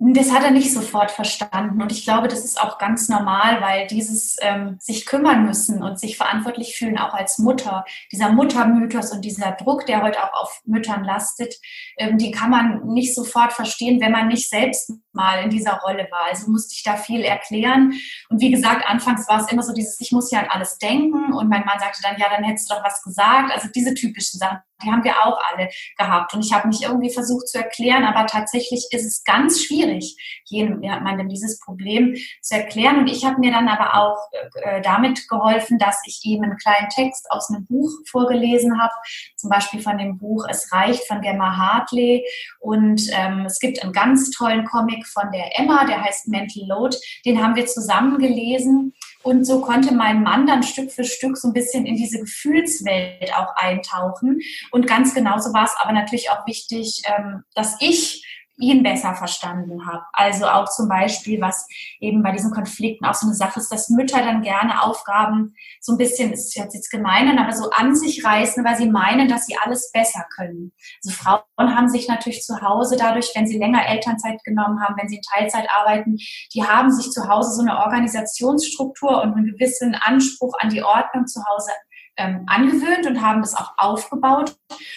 Das 0.00 0.32
hat 0.32 0.44
er 0.44 0.52
nicht 0.52 0.72
sofort 0.72 1.10
verstanden. 1.10 1.82
Und 1.82 1.90
ich 1.90 2.04
glaube, 2.04 2.28
das 2.28 2.44
ist 2.44 2.60
auch 2.60 2.78
ganz 2.78 3.08
normal, 3.08 3.60
weil 3.60 3.88
dieses 3.88 4.36
ähm, 4.40 4.76
sich 4.78 5.06
kümmern 5.06 5.44
müssen 5.44 5.82
und 5.82 5.98
sich 5.98 6.16
verantwortlich 6.16 6.76
fühlen, 6.76 6.98
auch 6.98 7.14
als 7.14 7.38
Mutter, 7.38 7.84
dieser 8.12 8.30
Muttermythos 8.30 9.10
und 9.10 9.24
dieser 9.24 9.52
Druck, 9.52 9.86
der 9.86 10.02
heute 10.02 10.22
auch 10.22 10.40
auf 10.40 10.60
Müttern 10.64 11.02
lastet, 11.02 11.52
ähm, 11.96 12.16
die 12.16 12.30
kann 12.30 12.50
man 12.50 12.86
nicht 12.86 13.12
sofort 13.12 13.52
verstehen, 13.52 14.00
wenn 14.00 14.12
man 14.12 14.28
nicht 14.28 14.48
selbst 14.48 14.92
mal 15.12 15.42
in 15.42 15.50
dieser 15.50 15.80
Rolle 15.80 16.06
war. 16.12 16.26
Also 16.30 16.48
musste 16.48 16.74
ich 16.76 16.84
da 16.84 16.96
viel 16.96 17.22
erklären. 17.22 17.92
Und 18.28 18.40
wie 18.40 18.52
gesagt, 18.52 18.88
anfangs 18.88 19.28
war 19.28 19.40
es 19.40 19.50
immer 19.50 19.64
so 19.64 19.72
dieses, 19.72 20.00
ich 20.00 20.12
muss 20.12 20.30
ja 20.30 20.38
an 20.38 20.48
alles 20.48 20.78
denken. 20.78 21.32
Und 21.32 21.48
mein 21.48 21.64
Mann 21.64 21.80
sagte 21.80 22.02
dann, 22.02 22.18
ja, 22.18 22.28
dann 22.30 22.44
hättest 22.44 22.70
du 22.70 22.74
doch 22.74 22.84
was 22.84 23.02
gesagt. 23.02 23.52
Also 23.52 23.66
diese 23.74 23.94
typischen 23.94 24.38
Sachen 24.38 24.60
die 24.82 24.90
haben 24.90 25.04
wir 25.04 25.24
auch 25.24 25.38
alle 25.50 25.68
gehabt. 25.96 26.34
Und 26.34 26.44
ich 26.44 26.52
habe 26.52 26.68
mich 26.68 26.82
irgendwie 26.82 27.12
versucht 27.12 27.48
zu 27.48 27.58
erklären, 27.58 28.04
aber 28.04 28.26
tatsächlich 28.26 28.86
ist 28.90 29.04
es 29.04 29.24
ganz 29.24 29.62
schwierig, 29.62 30.16
jemandem 30.44 31.28
dieses 31.28 31.58
Problem 31.58 32.14
zu 32.42 32.54
erklären. 32.54 32.98
Und 32.98 33.08
ich 33.08 33.24
habe 33.24 33.40
mir 33.40 33.50
dann 33.50 33.68
aber 33.68 33.94
auch 33.94 34.18
äh, 34.62 34.80
damit 34.82 35.28
geholfen, 35.28 35.78
dass 35.78 36.00
ich 36.06 36.20
ihm 36.24 36.42
einen 36.42 36.56
kleinen 36.56 36.88
Text 36.90 37.30
aus 37.30 37.50
einem 37.50 37.66
Buch 37.66 37.90
vorgelesen 38.10 38.80
habe, 38.80 38.94
zum 39.36 39.50
Beispiel 39.50 39.80
von 39.80 39.98
dem 39.98 40.18
Buch 40.18 40.46
Es 40.48 40.72
reicht 40.72 41.06
von 41.06 41.20
Gemma 41.20 41.56
Hartley. 41.56 42.24
Und 42.60 43.02
ähm, 43.12 43.46
es 43.46 43.58
gibt 43.58 43.82
einen 43.82 43.92
ganz 43.92 44.30
tollen 44.30 44.64
Comic 44.64 45.06
von 45.06 45.30
der 45.32 45.58
Emma, 45.58 45.84
der 45.84 46.02
heißt 46.02 46.28
Mental 46.28 46.64
Load. 46.66 46.96
Den 47.24 47.42
haben 47.42 47.56
wir 47.56 47.66
zusammen 47.66 48.18
gelesen. 48.18 48.94
Und 49.28 49.44
so 49.44 49.60
konnte 49.60 49.92
mein 49.92 50.22
Mann 50.22 50.46
dann 50.46 50.62
Stück 50.62 50.90
für 50.90 51.04
Stück 51.04 51.36
so 51.36 51.48
ein 51.48 51.52
bisschen 51.52 51.84
in 51.84 51.96
diese 51.96 52.18
Gefühlswelt 52.18 53.30
auch 53.36 53.54
eintauchen. 53.56 54.40
Und 54.70 54.86
ganz 54.86 55.12
genauso 55.12 55.52
war 55.52 55.66
es 55.66 55.74
aber 55.78 55.92
natürlich 55.92 56.30
auch 56.30 56.46
wichtig, 56.46 57.02
ähm, 57.04 57.42
dass 57.54 57.76
ich 57.80 58.24
ihn 58.58 58.82
besser 58.82 59.14
verstanden 59.14 59.86
habe. 59.86 60.02
Also 60.12 60.46
auch 60.46 60.68
zum 60.68 60.88
Beispiel, 60.88 61.40
was 61.40 61.66
eben 62.00 62.22
bei 62.22 62.32
diesen 62.32 62.50
Konflikten 62.50 63.04
auch 63.06 63.14
so 63.14 63.26
eine 63.26 63.34
Sache 63.34 63.60
ist, 63.60 63.70
dass 63.70 63.88
Mütter 63.88 64.18
dann 64.18 64.42
gerne 64.42 64.82
Aufgaben 64.82 65.54
so 65.80 65.92
ein 65.92 65.98
bisschen, 65.98 66.32
ist 66.32 66.56
jetzt 66.56 66.90
gemein, 66.90 67.38
aber 67.38 67.52
so 67.52 67.70
an 67.70 67.94
sich 67.94 68.24
reißen, 68.24 68.64
weil 68.64 68.76
sie 68.76 68.90
meinen, 68.90 69.28
dass 69.28 69.46
sie 69.46 69.56
alles 69.64 69.90
besser 69.92 70.24
können. 70.34 70.72
Also 71.04 71.16
Frauen 71.16 71.76
haben 71.76 71.88
sich 71.88 72.08
natürlich 72.08 72.42
zu 72.42 72.60
Hause 72.60 72.96
dadurch, 72.96 73.30
wenn 73.34 73.46
sie 73.46 73.58
länger 73.58 73.86
Elternzeit 73.86 74.42
genommen 74.44 74.80
haben, 74.82 74.96
wenn 74.98 75.08
sie 75.08 75.16
in 75.16 75.22
Teilzeit 75.22 75.68
arbeiten, 75.70 76.16
die 76.52 76.64
haben 76.64 76.90
sich 76.90 77.10
zu 77.10 77.28
Hause 77.28 77.52
so 77.52 77.62
eine 77.62 77.78
Organisationsstruktur 77.78 79.22
und 79.22 79.34
einen 79.34 79.52
gewissen 79.52 79.94
Anspruch 79.94 80.54
an 80.58 80.70
die 80.70 80.82
Ordnung 80.82 81.26
zu 81.26 81.40
Hause 81.44 81.70
ähm, 82.18 82.44
angewöhnt 82.46 83.06
und 83.06 83.22
haben 83.22 83.40
das 83.40 83.54
auch 83.54 83.72
aufgebaut. 83.78 84.56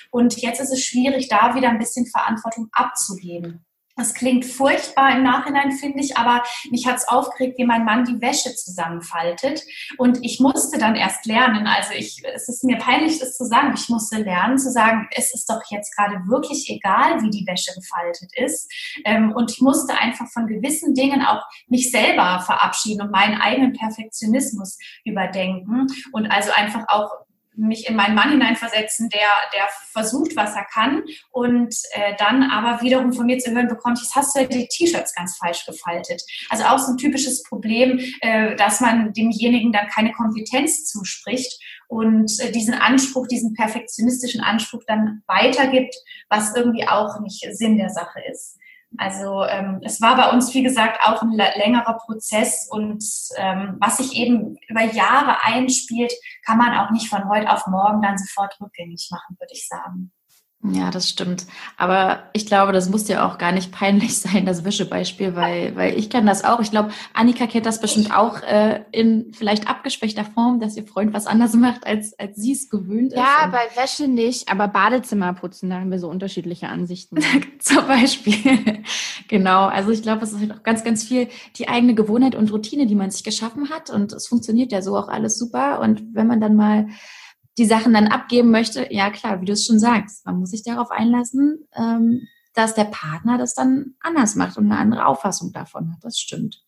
Und 0.10 0.41
jetzt 0.41 0.60
ist 0.60 0.71
es 0.71 0.84
schwierig, 0.84 1.29
da 1.29 1.55
wieder 1.55 1.69
ein 1.69 1.79
bisschen 1.79 2.05
Verantwortung 2.05 2.67
abzugeben. 2.73 3.65
Das 4.01 4.15
klingt 4.15 4.45
furchtbar 4.45 5.15
im 5.15 5.21
Nachhinein, 5.21 5.73
finde 5.73 5.99
ich, 5.99 6.17
aber 6.17 6.41
mich 6.71 6.87
hat 6.87 6.97
es 6.97 7.07
aufgeregt, 7.07 7.59
wie 7.59 7.65
mein 7.65 7.85
Mann 7.85 8.03
die 8.03 8.19
Wäsche 8.19 8.55
zusammenfaltet. 8.55 9.61
Und 9.99 10.25
ich 10.25 10.39
musste 10.39 10.79
dann 10.79 10.95
erst 10.95 11.27
lernen, 11.27 11.67
also 11.67 11.91
ich, 11.93 12.19
es 12.33 12.49
ist 12.49 12.63
mir 12.63 12.79
peinlich, 12.79 13.19
das 13.19 13.37
zu 13.37 13.45
sagen, 13.45 13.75
ich 13.75 13.89
musste 13.89 14.17
lernen 14.17 14.57
zu 14.57 14.71
sagen, 14.71 15.07
es 15.15 15.35
ist 15.35 15.47
doch 15.47 15.61
jetzt 15.69 15.95
gerade 15.95 16.15
wirklich 16.27 16.67
egal, 16.71 17.21
wie 17.21 17.29
die 17.29 17.45
Wäsche 17.45 17.75
gefaltet 17.75 18.31
ist. 18.35 18.73
Ähm, 19.05 19.33
und 19.33 19.51
ich 19.51 19.61
musste 19.61 19.93
einfach 19.95 20.25
von 20.33 20.47
gewissen 20.47 20.95
Dingen 20.95 21.23
auch 21.23 21.43
mich 21.67 21.91
selber 21.91 22.41
verabschieden 22.43 23.03
und 23.03 23.11
meinen 23.11 23.39
eigenen 23.39 23.73
Perfektionismus 23.73 24.79
überdenken 25.05 25.85
und 26.11 26.25
also 26.25 26.49
einfach 26.53 26.85
auch 26.87 27.11
mich 27.55 27.87
in 27.87 27.95
meinen 27.95 28.15
Mann 28.15 28.31
hineinversetzen, 28.31 29.09
der, 29.09 29.29
der 29.53 29.67
versucht, 29.91 30.35
was 30.35 30.55
er 30.55 30.65
kann 30.65 31.03
und 31.31 31.75
äh, 31.91 32.15
dann 32.17 32.43
aber 32.43 32.81
wiederum 32.81 33.13
von 33.13 33.25
mir 33.25 33.39
zu 33.39 33.51
hören 33.51 33.67
bekommt, 33.67 33.99
jetzt 33.99 34.15
hast 34.15 34.35
du 34.35 34.47
die 34.47 34.67
T-Shirts 34.67 35.13
ganz 35.15 35.37
falsch 35.37 35.65
gefaltet. 35.65 36.21
Also 36.49 36.65
auch 36.65 36.79
so 36.79 36.91
ein 36.91 36.97
typisches 36.97 37.43
Problem, 37.43 37.99
äh, 38.21 38.55
dass 38.55 38.79
man 38.79 39.13
demjenigen 39.13 39.71
dann 39.71 39.87
keine 39.87 40.11
Kompetenz 40.13 40.85
zuspricht 40.85 41.61
und 41.87 42.39
äh, 42.39 42.51
diesen 42.51 42.73
Anspruch, 42.73 43.27
diesen 43.27 43.53
perfektionistischen 43.53 44.41
Anspruch 44.41 44.83
dann 44.87 45.23
weitergibt, 45.27 45.95
was 46.29 46.55
irgendwie 46.55 46.87
auch 46.87 47.19
nicht 47.19 47.45
Sinn 47.51 47.77
der 47.77 47.89
Sache 47.89 48.21
ist. 48.31 48.57
Also 48.97 49.43
ähm, 49.45 49.80
es 49.84 50.01
war 50.01 50.15
bei 50.17 50.30
uns, 50.32 50.54
wie 50.54 50.63
gesagt, 50.63 50.99
auch 51.01 51.21
ein 51.21 51.32
längerer 51.32 51.97
Prozess 52.06 52.67
und 52.69 53.04
ähm, 53.38 53.77
was 53.80 53.97
sich 53.97 54.15
eben 54.15 54.58
über 54.67 54.84
Jahre 54.84 55.43
einspielt, 55.43 56.12
kann 56.45 56.58
man 56.58 56.77
auch 56.77 56.91
nicht 56.91 57.08
von 57.08 57.30
heute 57.30 57.49
auf 57.49 57.67
morgen 57.67 58.01
dann 58.01 58.17
sofort 58.17 58.60
rückgängig 58.60 59.08
machen, 59.10 59.38
würde 59.39 59.54
ich 59.54 59.67
sagen. 59.67 60.12
Ja, 60.63 60.91
das 60.91 61.10
stimmt. 61.10 61.47
Aber 61.76 62.30
ich 62.34 62.45
glaube, 62.45 62.71
das 62.71 62.88
muss 62.88 63.08
ja 63.08 63.28
auch 63.28 63.39
gar 63.39 63.52
nicht 63.52 63.71
peinlich 63.71 64.19
sein, 64.19 64.45
das 64.45 64.63
Wäschebeispiel, 64.63 65.36
weil, 65.36 65.76
weil 65.76 65.97
ich 65.97 66.10
kenne 66.10 66.28
das 66.28 66.43
auch. 66.43 66.60
Ich 66.60 66.69
glaube, 66.69 66.91
Annika 67.13 67.47
kennt 67.47 67.65
das 67.65 67.82
bestimmt 67.82 68.15
auch 68.15 68.41
äh, 68.43 68.82
in 68.91 69.34
vielleicht 69.34 69.67
abgeschwächter 69.67 70.24
Form, 70.24 70.60
dass 70.60 70.78
ihr 70.78 70.86
Freund 70.86 71.13
was 71.13 71.26
anders 71.26 71.54
macht, 71.54 71.88
als, 71.88 72.17
als 72.19 72.38
sie 72.38 72.52
es 72.52 72.69
gewöhnt 72.69 73.13
ja, 73.13 73.24
ist. 73.24 73.28
Ja, 73.41 73.47
bei 73.47 73.82
Wäsche 73.82 74.08
nicht, 74.08 74.50
aber 74.50 74.67
Badezimmer 74.67 75.34
putzen, 75.34 75.71
da 75.71 75.80
haben 75.80 75.89
wir 75.89 76.00
so 76.00 76.10
unterschiedliche 76.10 76.67
Ansichten. 76.67 77.17
Zum 77.60 77.88
Beispiel. 77.88 78.84
genau. 79.28 79.65
Also 79.65 79.89
ich 79.89 80.04
glaube, 80.04 80.24
es 80.24 80.32
ist 80.32 80.41
halt 80.41 80.54
auch 80.54 80.63
ganz, 80.63 80.84
ganz 80.84 81.04
viel 81.04 81.28
die 81.56 81.69
eigene 81.69 81.95
Gewohnheit 81.95 82.36
und 82.36 82.52
Routine, 82.52 82.86
die 82.86 82.95
man 82.95 83.10
sich 83.10 83.24
geschaffen 83.24 83.69
hat. 83.71 83.89
Und 83.89 84.13
es 84.13 84.28
funktioniert 84.28 84.71
ja 84.71 84.84
so 84.84 84.95
auch 84.95 85.08
alles 85.08 85.39
super. 85.39 85.80
Und 85.80 86.13
wenn 86.13 86.28
man 86.28 86.39
dann 86.39 86.56
mal 86.56 86.88
die 87.57 87.65
Sachen 87.65 87.93
dann 87.93 88.07
abgeben 88.07 88.51
möchte, 88.51 88.93
ja 88.93 89.09
klar, 89.09 89.41
wie 89.41 89.45
du 89.45 89.53
es 89.53 89.65
schon 89.65 89.79
sagst, 89.79 90.25
man 90.25 90.39
muss 90.39 90.51
sich 90.51 90.63
darauf 90.63 90.91
einlassen. 90.91 91.67
Ähm, 91.75 92.27
dass 92.53 92.75
der 92.75 92.85
Partner 92.85 93.37
das 93.37 93.53
dann 93.53 93.95
anders 94.01 94.35
macht 94.35 94.57
und 94.57 94.65
eine 94.65 94.77
andere 94.77 95.05
Auffassung 95.05 95.51
davon 95.53 95.91
hat. 95.91 96.03
Das 96.03 96.19
stimmt. 96.19 96.61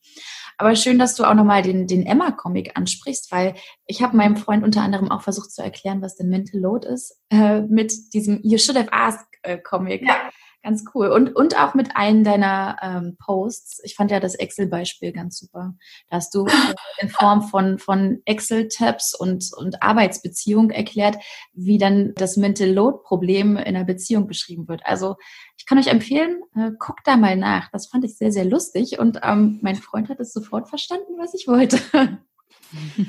Aber 0.58 0.76
schön, 0.76 1.00
dass 1.00 1.15
du 1.15 1.24
auch 1.24 1.34
nochmal 1.34 1.62
den, 1.62 1.88
den 1.88 2.06
Emma-Comic 2.06 2.78
ansprichst, 2.78 3.32
weil 3.32 3.56
ich 3.86 4.02
habe 4.02 4.15
meinem 4.15 4.38
Freund 4.38 4.63
unter 4.63 4.82
anderem 4.82 5.12
auch 5.12 5.22
versucht 5.22 5.52
zu 5.52 5.62
erklären, 5.62 6.02
was 6.02 6.15
denn 6.15 6.30
Mental 6.30 6.60
Load 6.60 6.88
ist, 6.88 7.19
äh, 7.30 7.62
mit 7.62 8.13
diesem 8.13 8.39
You 8.43 8.58
Should 8.58 8.78
Have 8.78 8.93
Asked 8.93 9.28
äh. 9.43 9.60
Ja. 10.02 10.30
Ganz 10.63 10.86
cool. 10.95 11.08
Und, 11.08 11.36
und 11.36 11.60
auch 11.60 11.73
mit 11.73 11.97
einem 11.97 12.23
deiner 12.23 12.78
ähm, 12.82 13.17
Posts. 13.19 13.82
Ich 13.84 13.95
fand 13.95 14.12
ja 14.12 14.21
das 14.21 14.36
Excel-Beispiel 14.36 15.12
ganz 15.12 15.38
super. 15.38 15.76
Da 16.10 16.15
hast 16.15 16.34
du 16.34 16.47
in 16.99 17.10
Form 17.10 17.41
von, 17.41 17.80
von 17.80 18.21
Excel-Tabs 18.23 19.13
und, 19.13 19.52
und 19.58 19.84
Arbeitsbeziehung 19.84 20.69
erklärt, 20.69 21.17
wie 21.52 21.78
dann 21.78 22.13
das 22.15 22.38
Mental 22.38 22.69
Load-Problem 22.69 23.58
in 23.58 23.76
einer 23.76 23.84
Beziehung 23.84 24.26
beschrieben 24.26 24.69
wird. 24.69 24.86
Also 24.86 25.17
ich 25.58 25.65
kann 25.65 25.78
euch 25.78 25.88
empfehlen, 25.88 26.41
äh, 26.56 26.71
guckt 26.80 27.06
da 27.06 27.17
mal 27.17 27.36
nach. 27.36 27.69
Das 27.71 27.88
fand 27.88 28.06
ich 28.06 28.17
sehr, 28.17 28.32
sehr 28.32 28.45
lustig. 28.45 28.99
Und 28.99 29.19
ähm, 29.21 29.60
mein 29.62 29.76
Freund 29.76 30.08
hat 30.08 30.21
es 30.21 30.32
sofort 30.32 30.69
verstanden, 30.69 31.17
was 31.17 31.34
ich 31.34 31.45
wollte. 31.45 31.78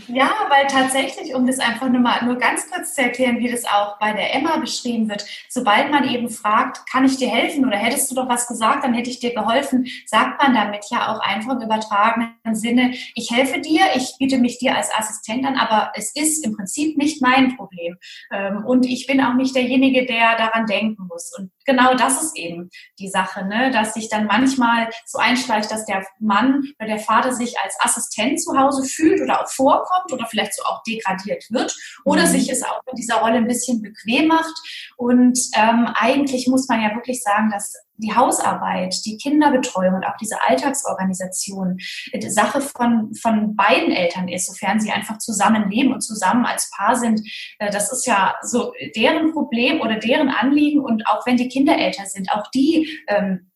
Ja, 0.09 0.31
weil 0.51 0.67
tatsächlich, 0.67 1.35
um 1.35 1.47
das 1.47 1.59
einfach 1.59 1.89
nur 1.89 2.01
mal 2.01 2.25
nur 2.25 2.37
ganz 2.37 2.71
kurz 2.71 2.95
zu 2.95 3.03
erklären, 3.03 3.39
wie 3.39 3.51
das 3.51 3.65
auch 3.65 3.99
bei 3.99 4.13
der 4.13 4.35
Emma 4.35 4.59
beschrieben 4.59 5.09
wird, 5.09 5.25
sobald 5.49 5.91
man 5.91 6.07
eben 6.07 6.29
fragt, 6.29 6.87
kann 6.91 7.05
ich 7.05 7.17
dir 7.17 7.29
helfen 7.29 7.65
oder 7.67 7.77
hättest 7.77 8.11
du 8.11 8.15
doch 8.15 8.29
was 8.29 8.47
gesagt, 8.47 8.85
dann 8.85 8.93
hätte 8.93 9.09
ich 9.09 9.21
dir 9.21 9.35
geholfen, 9.35 9.87
sagt 10.07 10.43
man 10.43 10.55
damit 10.55 10.85
ja 10.91 11.13
auch 11.15 11.21
einfach 11.21 11.53
im 11.53 11.63
übertragenen 11.63 12.35
Sinne, 12.53 12.95
ich 13.15 13.31
helfe 13.31 13.61
dir, 13.61 13.83
ich 13.97 14.15
biete 14.19 14.39
mich 14.39 14.59
dir 14.59 14.77
als 14.77 14.95
Assistent 14.95 15.47
an, 15.47 15.57
aber 15.57 15.93
es 15.95 16.15
ist 16.15 16.45
im 16.45 16.55
Prinzip 16.55 16.99
nicht 16.99 17.23
mein 17.23 17.57
Problem. 17.57 17.97
Ähm, 18.33 18.65
und 18.67 18.85
ich 18.85 19.07
bin 19.07 19.23
auch 19.23 19.35
nicht 19.35 19.57
derjenige, 19.57 20.05
der 20.05 20.37
daran 20.37 20.67
denken 20.67 21.07
muss. 21.09 21.33
Und 21.39 21.51
genau 21.65 21.95
das 21.95 22.23
ist 22.23 22.37
eben 22.37 22.71
die 22.99 23.09
Sache, 23.09 23.45
ne? 23.45 23.71
dass 23.71 23.95
sich 23.95 24.09
dann 24.09 24.27
manchmal 24.27 24.89
so 25.07 25.19
einschleicht, 25.19 25.71
dass 25.71 25.85
der 25.87 26.07
Mann 26.19 26.63
oder 26.79 26.89
der 26.89 26.99
Vater 26.99 27.33
sich 27.33 27.59
als 27.61 27.77
Assistent 27.81 28.41
zu 28.43 28.57
Hause 28.59 28.85
fühlt 28.85 29.21
oder 29.21 29.43
auch 29.43 29.49
vorkommt 29.49 30.13
oder 30.13 30.27
vielleicht 30.27 30.55
so 30.55 30.63
auch 30.65 30.83
degradiert 30.83 31.45
wird 31.51 31.75
oder 32.05 32.23
mhm. 32.23 32.31
sich 32.31 32.51
es 32.51 32.63
auch 32.63 32.81
in 32.91 32.97
dieser 32.97 33.17
Rolle 33.17 33.37
ein 33.37 33.49
bisschen 33.49 33.83
bequem 33.83 34.29
macht. 34.29 34.55
Und 34.97 35.39
ähm, 35.55 35.89
eigentlich 35.95 36.47
muss 36.49 36.69
man 36.69 36.83
ja 36.83 36.95
wirklich 36.95 37.23
sagen, 37.23 37.51
dass 37.51 37.75
die 37.97 38.15
Hausarbeit, 38.15 39.05
die 39.05 39.17
Kinderbetreuung 39.17 39.95
und 39.95 40.05
auch 40.05 40.17
diese 40.21 40.37
Alltagsorganisation 40.47 41.79
die 42.13 42.31
Sache 42.31 42.61
von, 42.61 43.15
von 43.15 43.55
beiden 43.57 43.93
Eltern 43.93 44.29
ist, 44.29 44.47
sofern 44.47 44.81
sie 44.81 44.91
einfach 44.91 45.19
zusammen 45.19 45.71
leben 45.71 45.93
und 45.93 46.01
zusammen 46.01 46.45
als 46.45 46.71
Paar 46.77 46.97
sind. 46.97 47.21
Äh, 47.59 47.71
das 47.71 47.93
ist 47.93 48.07
ja 48.07 48.35
so 48.43 48.73
deren 48.97 49.33
Problem 49.33 49.81
oder 49.81 49.97
deren 49.97 50.29
Anliegen. 50.29 50.81
Und 50.81 51.07
auch 51.07 51.27
wenn 51.27 51.37
die 51.37 51.49
Kinder 51.49 51.79
älter 51.79 52.07
sind, 52.07 52.31
auch 52.33 52.51
die 52.53 53.01
ähm, 53.09 53.51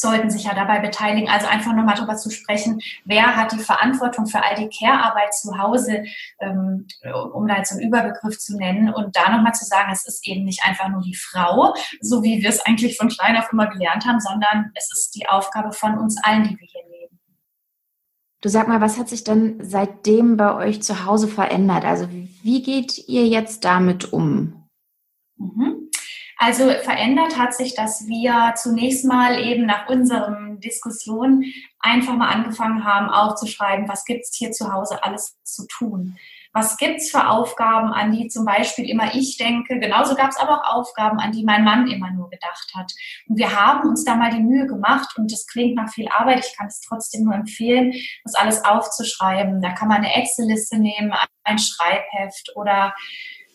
sollten 0.00 0.30
sich 0.30 0.44
ja 0.44 0.54
dabei 0.54 0.80
beteiligen. 0.80 1.28
Also 1.28 1.46
einfach 1.46 1.74
nochmal 1.74 1.96
darüber 1.96 2.16
zu 2.16 2.30
sprechen, 2.30 2.80
wer 3.04 3.36
hat 3.36 3.52
die 3.52 3.58
Verantwortung 3.58 4.26
für 4.26 4.42
all 4.42 4.54
die 4.54 4.68
Care-Arbeit 4.68 5.34
zu 5.34 5.58
Hause, 5.58 6.04
ähm, 6.40 6.86
um 7.32 7.46
da 7.46 7.56
jetzt 7.56 7.72
einen 7.72 7.82
Überbegriff 7.82 8.38
zu 8.38 8.56
nennen 8.56 8.92
und 8.92 9.16
da 9.16 9.30
nochmal 9.30 9.54
zu 9.54 9.64
sagen, 9.64 9.90
es 9.92 10.06
ist 10.06 10.26
eben 10.26 10.44
nicht 10.44 10.64
einfach 10.64 10.88
nur 10.88 11.02
die 11.02 11.16
Frau, 11.16 11.74
so 12.00 12.22
wie 12.22 12.42
wir 12.42 12.48
es 12.48 12.64
eigentlich 12.64 12.96
von 12.96 13.08
klein 13.08 13.36
auf 13.36 13.52
immer 13.52 13.68
gelernt 13.68 14.06
haben, 14.06 14.20
sondern 14.20 14.70
es 14.74 14.92
ist 14.92 15.14
die 15.14 15.28
Aufgabe 15.28 15.72
von 15.72 15.98
uns 15.98 16.22
allen, 16.22 16.44
die 16.44 16.58
wir 16.58 16.66
hier 16.66 16.82
leben. 16.82 17.18
Du 18.40 18.48
sag 18.48 18.68
mal, 18.68 18.80
was 18.80 18.98
hat 18.98 19.08
sich 19.08 19.24
denn 19.24 19.58
seitdem 19.62 20.36
bei 20.36 20.54
euch 20.54 20.80
zu 20.82 21.04
Hause 21.04 21.26
verändert? 21.26 21.84
Also 21.84 22.08
wie 22.10 22.62
geht 22.62 23.08
ihr 23.08 23.26
jetzt 23.26 23.64
damit 23.64 24.12
um? 24.12 24.68
Mhm. 25.36 25.77
Also 26.40 26.70
verändert 26.70 27.36
hat 27.36 27.52
sich, 27.52 27.74
dass 27.74 28.06
wir 28.06 28.54
zunächst 28.56 29.04
mal 29.04 29.40
eben 29.40 29.66
nach 29.66 29.88
unseren 29.88 30.60
Diskussionen 30.60 31.52
einfach 31.80 32.14
mal 32.14 32.28
angefangen 32.28 32.84
haben 32.84 33.10
aufzuschreiben, 33.10 33.88
was 33.88 34.04
gibt's 34.04 34.36
hier 34.36 34.52
zu 34.52 34.72
Hause 34.72 35.02
alles 35.02 35.36
zu 35.42 35.66
tun. 35.66 36.16
Was 36.52 36.76
gibt's 36.76 37.10
für 37.10 37.28
Aufgaben, 37.28 37.92
an 37.92 38.12
die 38.12 38.28
zum 38.28 38.44
Beispiel 38.44 38.88
immer 38.88 39.14
ich 39.14 39.36
denke? 39.36 39.78
Genauso 39.78 40.14
gab 40.14 40.30
es 40.30 40.38
aber 40.38 40.62
auch 40.62 40.76
Aufgaben, 40.76 41.18
an 41.18 41.32
die 41.32 41.44
mein 41.44 41.62
Mann 41.62 41.88
immer 41.88 42.10
nur 42.10 42.30
gedacht 42.30 42.72
hat. 42.74 42.92
Und 43.28 43.36
wir 43.36 43.54
haben 43.54 43.88
uns 43.88 44.04
da 44.04 44.14
mal 44.14 44.30
die 44.30 44.42
Mühe 44.42 44.66
gemacht 44.66 45.16
und 45.18 45.30
das 45.30 45.46
klingt 45.46 45.74
nach 45.74 45.92
viel 45.92 46.08
Arbeit. 46.08 46.44
Ich 46.44 46.56
kann 46.56 46.68
es 46.68 46.80
trotzdem 46.80 47.24
nur 47.24 47.34
empfehlen, 47.34 47.92
das 48.24 48.34
alles 48.34 48.64
aufzuschreiben. 48.64 49.60
Da 49.60 49.72
kann 49.72 49.88
man 49.88 49.98
eine 49.98 50.14
Excel-Liste 50.14 50.78
nehmen, 50.78 51.12
ein 51.44 51.58
Schreibheft 51.58 52.52
oder 52.54 52.94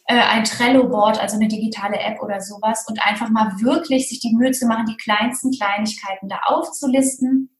äh, 0.06 0.20
ein 0.20 0.44
Trello-Board, 0.44 1.20
also 1.20 1.36
eine 1.36 1.48
digitale 1.48 2.00
App 2.00 2.22
oder 2.22 2.42
sowas 2.42 2.86
und 2.88 3.02
einfach 3.06 3.30
mal 3.30 3.54
wirklich 3.62 4.10
sich 4.10 4.20
die 4.20 4.36
Mühe 4.36 4.52
zu 4.52 4.66
machen, 4.66 4.86
die 4.86 4.98
kleinsten 4.98 5.52
Kleinigkeiten 5.52 6.28
da 6.28 6.40
aufzulisten 6.46 7.53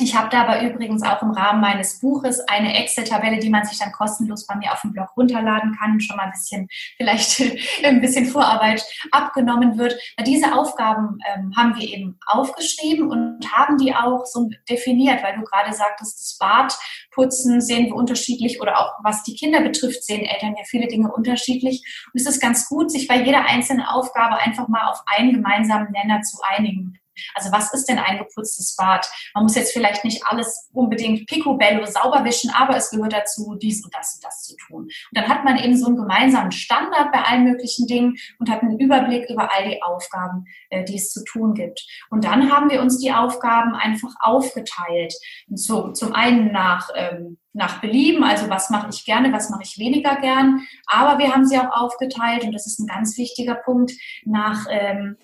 ich 0.00 0.16
habe 0.16 0.28
da 0.30 0.42
aber 0.42 0.62
übrigens 0.62 1.02
auch 1.02 1.22
im 1.22 1.30
Rahmen 1.30 1.60
meines 1.60 1.98
Buches 2.00 2.40
eine 2.48 2.74
Excel-Tabelle, 2.82 3.38
die 3.38 3.50
man 3.50 3.64
sich 3.64 3.78
dann 3.78 3.92
kostenlos 3.92 4.46
bei 4.46 4.54
mir 4.56 4.72
auf 4.72 4.80
dem 4.82 4.92
Blog 4.92 5.08
runterladen 5.16 5.76
kann, 5.78 6.00
schon 6.00 6.16
mal 6.16 6.24
ein 6.24 6.32
bisschen, 6.32 6.68
vielleicht 6.96 7.42
ein 7.84 8.00
bisschen 8.00 8.26
Vorarbeit 8.26 8.84
abgenommen 9.10 9.78
wird. 9.78 9.98
Diese 10.26 10.54
Aufgaben 10.54 11.18
ähm, 11.26 11.52
haben 11.56 11.76
wir 11.76 11.88
eben 11.88 12.18
aufgeschrieben 12.26 13.10
und 13.10 13.40
haben 13.52 13.78
die 13.78 13.94
auch 13.94 14.24
so 14.24 14.48
definiert, 14.68 15.22
weil 15.22 15.36
du 15.36 15.42
gerade 15.42 15.72
sagtest, 15.72 16.20
das 16.20 16.38
Badputzen 16.38 17.60
sehen 17.60 17.86
wir 17.86 17.94
unterschiedlich 17.94 18.60
oder 18.60 18.78
auch 18.78 18.92
was 19.02 19.22
die 19.22 19.34
Kinder 19.34 19.60
betrifft, 19.60 20.04
sehen 20.04 20.24
Eltern 20.24 20.54
ja 20.56 20.64
viele 20.64 20.88
Dinge 20.88 21.12
unterschiedlich. 21.12 21.82
Und 22.12 22.20
es 22.20 22.26
ist 22.26 22.40
ganz 22.40 22.68
gut, 22.68 22.90
sich 22.90 23.08
bei 23.08 23.16
jeder 23.22 23.44
einzelnen 23.46 23.84
Aufgabe 23.84 24.36
einfach 24.36 24.68
mal 24.68 24.88
auf 24.88 25.02
einen 25.06 25.32
gemeinsamen 25.32 25.90
Nenner 25.90 26.22
zu 26.22 26.38
einigen. 26.56 26.99
Also 27.34 27.52
was 27.52 27.72
ist 27.72 27.86
denn 27.86 27.98
ein 27.98 28.18
geputztes 28.18 28.76
Bad? 28.76 29.08
Man 29.34 29.44
muss 29.44 29.54
jetzt 29.54 29.72
vielleicht 29.72 30.04
nicht 30.04 30.24
alles 30.26 30.68
unbedingt 30.72 31.26
picobello 31.26 31.84
sauber 31.86 32.24
wischen, 32.24 32.50
aber 32.50 32.76
es 32.76 32.90
gehört 32.90 33.12
dazu, 33.12 33.56
dies 33.60 33.84
und 33.84 33.94
das 33.94 34.14
und 34.14 34.24
das 34.24 34.42
zu 34.42 34.56
tun. 34.56 34.82
Und 34.82 34.92
dann 35.12 35.28
hat 35.28 35.44
man 35.44 35.56
eben 35.58 35.76
so 35.76 35.86
einen 35.86 35.96
gemeinsamen 35.96 36.52
Standard 36.52 37.12
bei 37.12 37.22
allen 37.22 37.44
möglichen 37.44 37.86
Dingen 37.86 38.16
und 38.38 38.50
hat 38.50 38.62
einen 38.62 38.78
Überblick 38.78 39.28
über 39.30 39.52
all 39.52 39.68
die 39.68 39.82
Aufgaben, 39.82 40.46
äh, 40.70 40.84
die 40.84 40.96
es 40.96 41.10
zu 41.10 41.24
tun 41.24 41.54
gibt. 41.54 41.86
Und 42.10 42.24
dann 42.24 42.50
haben 42.52 42.70
wir 42.70 42.80
uns 42.80 42.98
die 42.98 43.12
Aufgaben 43.12 43.74
einfach 43.74 44.14
aufgeteilt. 44.20 45.14
So, 45.50 45.92
zum 45.92 46.14
einen 46.14 46.52
nach 46.52 46.88
ähm, 46.94 47.38
nach 47.52 47.80
Belieben, 47.80 48.22
also 48.22 48.48
was 48.48 48.70
mache 48.70 48.90
ich 48.92 49.04
gerne, 49.04 49.32
was 49.32 49.50
mache 49.50 49.62
ich 49.64 49.78
weniger 49.78 50.16
gern. 50.16 50.66
Aber 50.86 51.18
wir 51.18 51.32
haben 51.32 51.44
sie 51.44 51.58
auch 51.58 51.70
aufgeteilt, 51.72 52.44
und 52.44 52.52
das 52.52 52.66
ist 52.66 52.78
ein 52.78 52.86
ganz 52.86 53.16
wichtiger 53.18 53.54
Punkt, 53.54 53.92
nach 54.24 54.66
ähm, 54.70 55.16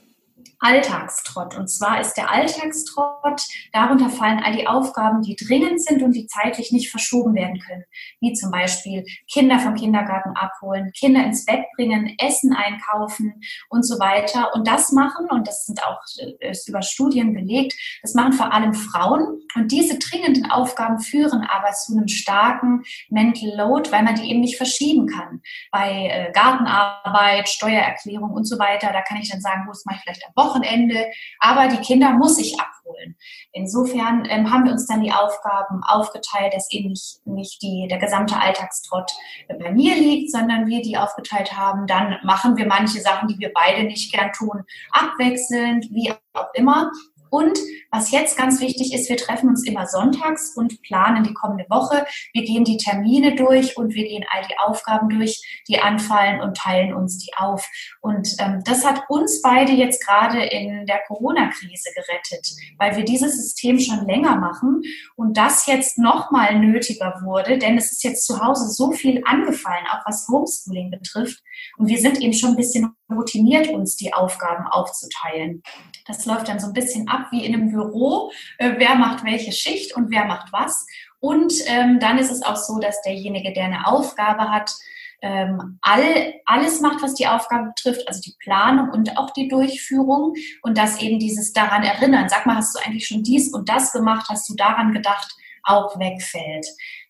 Alltagstrott. 0.58 1.56
Und 1.56 1.68
zwar 1.68 2.00
ist 2.00 2.14
der 2.14 2.30
Alltagstrott, 2.30 3.42
darunter 3.72 4.08
fallen 4.08 4.42
all 4.42 4.56
die 4.56 4.66
Aufgaben, 4.66 5.22
die 5.22 5.36
dringend 5.36 5.82
sind 5.82 6.02
und 6.02 6.12
die 6.12 6.26
zeitlich 6.26 6.72
nicht 6.72 6.90
verschoben 6.90 7.34
werden 7.34 7.60
können. 7.60 7.84
Wie 8.20 8.32
zum 8.32 8.50
Beispiel 8.50 9.04
Kinder 9.30 9.58
vom 9.58 9.74
Kindergarten 9.74 10.30
abholen, 10.36 10.92
Kinder 10.92 11.24
ins 11.24 11.44
Bett 11.44 11.64
bringen, 11.76 12.14
Essen 12.18 12.54
einkaufen 12.54 13.42
und 13.68 13.82
so 13.84 13.98
weiter. 13.98 14.54
Und 14.54 14.66
das 14.66 14.92
machen, 14.92 15.26
und 15.30 15.46
das 15.46 15.66
sind 15.66 15.82
auch 15.84 16.00
äh, 16.18 16.50
ist 16.50 16.68
über 16.68 16.82
Studien 16.82 17.34
belegt, 17.34 17.74
das 18.02 18.14
machen 18.14 18.32
vor 18.32 18.52
allem 18.52 18.74
Frauen. 18.74 19.40
Und 19.54 19.72
diese 19.72 19.98
dringenden 19.98 20.50
Aufgaben 20.50 21.00
führen 21.00 21.42
aber 21.42 21.72
zu 21.72 21.92
einem 21.92 22.08
starken 22.08 22.82
Mental 23.10 23.50
Load, 23.56 23.92
weil 23.92 24.02
man 24.02 24.14
die 24.14 24.30
eben 24.30 24.40
nicht 24.40 24.56
verschieben 24.56 25.06
kann. 25.06 25.42
Bei 25.70 26.08
äh, 26.08 26.32
Gartenarbeit, 26.32 27.48
Steuererklärung 27.48 28.30
und 28.30 28.44
so 28.44 28.58
weiter, 28.58 28.92
da 28.92 29.02
kann 29.02 29.18
ich 29.18 29.30
dann 29.30 29.40
sagen, 29.40 29.64
wo 29.66 29.72
mache 29.84 29.96
ich 29.96 30.02
vielleicht 30.02 30.26
am 30.26 30.32
Wochenende 30.34 30.45
Wochenende, 30.46 31.06
aber 31.40 31.68
die 31.68 31.82
Kinder 31.82 32.12
muss 32.12 32.38
ich 32.38 32.58
abholen. 32.60 33.16
Insofern 33.52 34.26
ähm, 34.28 34.50
haben 34.50 34.64
wir 34.64 34.72
uns 34.72 34.86
dann 34.86 35.02
die 35.02 35.12
Aufgaben 35.12 35.82
aufgeteilt, 35.82 36.54
dass 36.54 36.70
eben 36.70 36.90
nicht, 36.90 37.26
nicht 37.26 37.62
die, 37.62 37.86
der 37.88 37.98
gesamte 37.98 38.38
Alltagstrott 38.38 39.10
bei 39.48 39.72
mir 39.72 39.94
liegt, 39.94 40.30
sondern 40.30 40.66
wir 40.66 40.82
die 40.82 40.96
aufgeteilt 40.96 41.56
haben. 41.56 41.86
Dann 41.86 42.16
machen 42.22 42.56
wir 42.56 42.66
manche 42.66 43.00
Sachen, 43.00 43.28
die 43.28 43.38
wir 43.38 43.52
beide 43.54 43.84
nicht 43.84 44.12
gern 44.12 44.32
tun, 44.32 44.64
abwechselnd, 44.92 45.86
wie 45.90 46.12
auch 46.32 46.48
immer. 46.54 46.90
Und 47.30 47.58
was 47.90 48.10
jetzt 48.10 48.36
ganz 48.36 48.60
wichtig 48.60 48.92
ist, 48.92 49.08
wir 49.08 49.16
treffen 49.16 49.48
uns 49.48 49.66
immer 49.66 49.86
sonntags 49.86 50.56
und 50.56 50.82
planen 50.82 51.24
die 51.24 51.34
kommende 51.34 51.64
Woche. 51.70 52.06
Wir 52.32 52.44
gehen 52.44 52.64
die 52.64 52.76
Termine 52.76 53.34
durch 53.34 53.76
und 53.76 53.94
wir 53.94 54.04
gehen 54.04 54.24
all 54.30 54.42
die 54.46 54.58
Aufgaben 54.58 55.08
durch, 55.08 55.62
die 55.68 55.78
anfallen 55.78 56.40
und 56.40 56.56
teilen 56.56 56.94
uns 56.94 57.18
die 57.18 57.32
auf. 57.36 57.66
Und 58.00 58.34
ähm, 58.38 58.62
das 58.64 58.84
hat 58.84 59.04
uns 59.08 59.40
beide 59.40 59.72
jetzt 59.72 60.04
gerade 60.04 60.44
in 60.44 60.86
der 60.86 61.00
Corona-Krise 61.06 61.90
gerettet, 61.94 62.48
weil 62.78 62.96
wir 62.96 63.04
dieses 63.04 63.36
System 63.36 63.78
schon 63.78 64.06
länger 64.06 64.36
machen 64.36 64.82
und 65.14 65.36
das 65.36 65.66
jetzt 65.66 65.98
nochmal 65.98 66.58
nötiger 66.58 67.20
wurde, 67.24 67.58
denn 67.58 67.78
es 67.78 67.92
ist 67.92 68.04
jetzt 68.04 68.26
zu 68.26 68.42
Hause 68.42 68.68
so 68.68 68.92
viel 68.92 69.22
angefallen, 69.24 69.86
auch 69.90 70.04
was 70.06 70.26
Homeschooling 70.28 70.90
betrifft. 70.90 71.42
Und 71.78 71.88
wir 71.88 71.98
sind 71.98 72.20
eben 72.20 72.32
schon 72.32 72.50
ein 72.50 72.56
bisschen 72.56 72.94
routiniert, 73.10 73.68
uns 73.68 73.96
die 73.96 74.12
Aufgaben 74.12 74.66
aufzuteilen. 74.66 75.62
Das 76.06 76.26
läuft 76.26 76.48
dann 76.48 76.60
so 76.60 76.68
ein 76.68 76.72
bisschen 76.72 77.08
ab 77.08 77.28
wie 77.30 77.44
in 77.44 77.54
einem 77.54 77.70
Büro, 77.70 78.30
äh, 78.58 78.72
wer 78.78 78.96
macht 78.96 79.24
welche 79.24 79.52
Schicht 79.52 79.94
und 79.94 80.10
wer 80.10 80.24
macht 80.24 80.52
was. 80.52 80.86
Und 81.20 81.52
ähm, 81.66 81.98
dann 82.00 82.18
ist 82.18 82.30
es 82.30 82.42
auch 82.42 82.56
so, 82.56 82.78
dass 82.78 83.00
derjenige, 83.02 83.52
der 83.52 83.64
eine 83.64 83.86
Aufgabe 83.86 84.50
hat, 84.50 84.74
ähm, 85.22 85.78
all, 85.80 86.34
alles 86.44 86.80
macht, 86.80 87.02
was 87.02 87.14
die 87.14 87.26
Aufgabe 87.26 87.68
betrifft, 87.68 88.06
also 88.06 88.20
die 88.20 88.36
Planung 88.38 88.90
und 88.90 89.16
auch 89.16 89.30
die 89.30 89.48
Durchführung 89.48 90.34
und 90.62 90.76
dass 90.76 91.00
eben 91.00 91.18
dieses 91.18 91.52
daran 91.52 91.82
erinnern, 91.82 92.28
sag 92.28 92.46
mal, 92.46 92.56
hast 92.56 92.74
du 92.74 92.84
eigentlich 92.84 93.06
schon 93.06 93.22
dies 93.22 93.52
und 93.52 93.68
das 93.68 93.92
gemacht, 93.92 94.26
hast 94.28 94.48
du 94.48 94.54
daran 94.54 94.92
gedacht, 94.92 95.34
auch 95.62 95.98
wegfällt. 95.98 96.66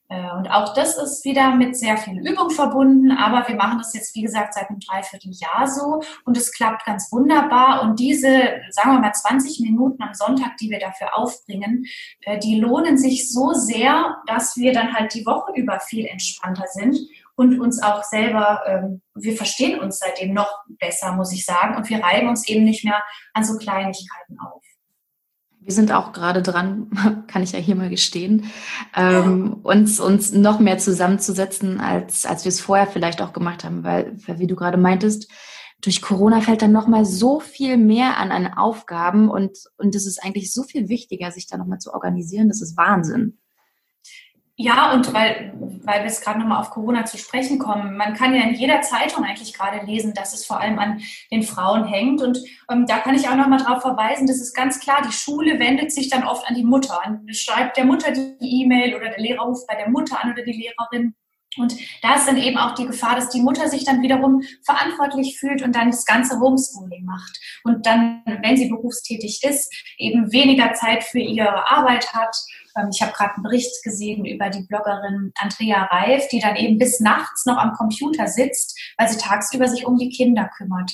Äh, 0.08 0.30
und 0.36 0.48
auch 0.48 0.74
das 0.74 0.96
ist 0.96 1.24
wieder 1.24 1.54
mit 1.54 1.76
sehr 1.76 1.96
viel 1.96 2.18
Übung 2.18 2.50
verbunden, 2.50 3.10
aber 3.10 3.48
wir 3.48 3.56
machen 3.56 3.78
das 3.78 3.94
jetzt, 3.94 4.14
wie 4.14 4.22
gesagt, 4.22 4.54
seit 4.54 4.68
einem 4.70 4.80
Dreivierteljahr 4.80 5.66
so 5.66 6.00
und 6.24 6.36
es 6.36 6.52
klappt 6.52 6.84
ganz 6.84 7.10
wunderbar. 7.10 7.82
Und 7.82 7.98
diese, 7.98 8.60
sagen 8.70 8.92
wir 8.92 9.00
mal, 9.00 9.12
20 9.12 9.60
Minuten 9.60 10.02
am 10.02 10.14
Sonntag, 10.14 10.56
die 10.58 10.70
wir 10.70 10.78
dafür 10.78 11.16
aufbringen, 11.18 11.86
äh, 12.22 12.38
die 12.38 12.60
lohnen 12.60 12.98
sich 12.98 13.32
so 13.32 13.52
sehr, 13.52 14.16
dass 14.26 14.56
wir 14.56 14.72
dann 14.72 14.94
halt 14.94 15.14
die 15.14 15.26
Woche 15.26 15.52
über 15.54 15.80
viel 15.80 16.06
entspannter 16.06 16.66
sind 16.68 16.98
und 17.34 17.60
uns 17.60 17.82
auch 17.82 18.02
selber, 18.02 18.62
ähm, 18.66 19.02
wir 19.14 19.36
verstehen 19.36 19.80
uns 19.80 19.98
seitdem 19.98 20.34
noch 20.34 20.50
besser, 20.78 21.12
muss 21.12 21.32
ich 21.32 21.44
sagen, 21.44 21.76
und 21.76 21.88
wir 21.88 22.02
reiben 22.02 22.28
uns 22.28 22.48
eben 22.48 22.64
nicht 22.64 22.84
mehr 22.84 23.02
an 23.34 23.44
so 23.44 23.58
Kleinigkeiten 23.58 24.38
auf. 24.40 24.65
Wir 25.66 25.74
sind 25.74 25.90
auch 25.90 26.12
gerade 26.12 26.42
dran, 26.42 27.24
kann 27.26 27.42
ich 27.42 27.50
ja 27.50 27.58
hier 27.58 27.74
mal 27.74 27.90
gestehen, 27.90 28.44
ähm, 28.94 29.54
uns, 29.64 29.98
uns 29.98 30.30
noch 30.30 30.60
mehr 30.60 30.78
zusammenzusetzen, 30.78 31.80
als, 31.80 32.24
als 32.24 32.44
wir 32.44 32.50
es 32.50 32.60
vorher 32.60 32.86
vielleicht 32.86 33.20
auch 33.20 33.32
gemacht 33.32 33.64
haben, 33.64 33.82
weil, 33.82 34.16
weil 34.28 34.38
wie 34.38 34.46
du 34.46 34.54
gerade 34.54 34.78
meintest, 34.78 35.28
durch 35.80 36.00
Corona 36.00 36.40
fällt 36.40 36.62
dann 36.62 36.70
nochmal 36.70 37.04
so 37.04 37.40
viel 37.40 37.78
mehr 37.78 38.16
an, 38.16 38.30
an 38.30 38.46
Aufgaben 38.46 39.28
und, 39.28 39.58
und 39.76 39.94
es 39.96 40.06
ist 40.06 40.22
eigentlich 40.22 40.52
so 40.52 40.62
viel 40.62 40.88
wichtiger, 40.88 41.32
sich 41.32 41.48
da 41.48 41.56
nochmal 41.56 41.80
zu 41.80 41.92
organisieren. 41.92 42.46
Das 42.46 42.62
ist 42.62 42.76
Wahnsinn. 42.76 43.38
Ja, 44.58 44.94
und 44.94 45.12
weil, 45.12 45.52
weil 45.84 46.00
wir 46.00 46.06
es 46.06 46.22
gerade 46.22 46.38
nochmal 46.38 46.60
auf 46.60 46.70
Corona 46.70 47.04
zu 47.04 47.18
sprechen 47.18 47.58
kommen, 47.58 47.98
man 47.98 48.14
kann 48.14 48.34
ja 48.34 48.40
in 48.42 48.54
jeder 48.54 48.80
Zeitung 48.80 49.22
eigentlich 49.22 49.52
gerade 49.52 49.84
lesen, 49.84 50.14
dass 50.14 50.32
es 50.32 50.46
vor 50.46 50.60
allem 50.60 50.78
an 50.78 51.02
den 51.30 51.42
Frauen 51.42 51.84
hängt. 51.84 52.22
Und 52.22 52.38
ähm, 52.70 52.86
da 52.86 52.98
kann 52.98 53.14
ich 53.14 53.28
auch 53.28 53.36
nochmal 53.36 53.58
darauf 53.58 53.82
verweisen, 53.82 54.26
das 54.26 54.40
ist 54.40 54.54
ganz 54.54 54.80
klar, 54.80 55.02
die 55.06 55.12
Schule 55.12 55.58
wendet 55.58 55.92
sich 55.92 56.08
dann 56.08 56.24
oft 56.24 56.48
an 56.48 56.54
die 56.54 56.64
Mutter, 56.64 57.04
an, 57.04 57.26
schreibt 57.32 57.76
der 57.76 57.84
Mutter 57.84 58.12
die 58.12 58.62
E-Mail 58.62 58.94
oder 58.94 59.10
der 59.10 59.18
Lehrer 59.18 59.44
ruft 59.44 59.66
bei 59.66 59.74
der 59.74 59.90
Mutter 59.90 60.24
an 60.24 60.32
oder 60.32 60.42
die 60.42 60.52
Lehrerin. 60.52 61.14
Und 61.58 61.76
da 62.02 62.14
ist 62.14 62.26
dann 62.26 62.36
eben 62.36 62.56
auch 62.56 62.74
die 62.74 62.86
Gefahr, 62.86 63.14
dass 63.16 63.28
die 63.28 63.42
Mutter 63.42 63.68
sich 63.68 63.84
dann 63.84 64.02
wiederum 64.02 64.42
verantwortlich 64.64 65.38
fühlt 65.38 65.62
und 65.62 65.74
dann 65.74 65.90
das 65.90 66.04
ganze 66.04 66.38
Homeschooling 66.38 67.04
macht. 67.04 67.40
Und 67.64 67.86
dann, 67.86 68.22
wenn 68.42 68.56
sie 68.56 68.68
berufstätig 68.68 69.42
ist, 69.42 69.72
eben 69.98 70.32
weniger 70.32 70.72
Zeit 70.74 71.04
für 71.04 71.18
ihre 71.18 71.68
Arbeit 71.68 72.12
hat. 72.14 72.36
Ähm, 72.76 72.90
ich 72.92 73.02
habe 73.02 73.12
gerade 73.12 73.34
einen 73.34 73.42
Bericht 73.42 73.82
gesehen 73.82 74.24
über 74.24 74.50
die 74.50 74.62
Bloggerin 74.62 75.32
Andrea 75.38 75.84
Reif, 75.84 76.28
die 76.28 76.40
dann 76.40 76.56
eben 76.56 76.78
bis 76.78 77.00
nachts 77.00 77.46
noch 77.46 77.56
am 77.56 77.72
Computer 77.72 78.26
sitzt, 78.26 78.78
weil 78.98 79.08
sie 79.08 79.18
tagsüber 79.18 79.68
sich 79.68 79.86
um 79.86 79.96
die 79.96 80.10
Kinder 80.10 80.50
kümmert. 80.56 80.92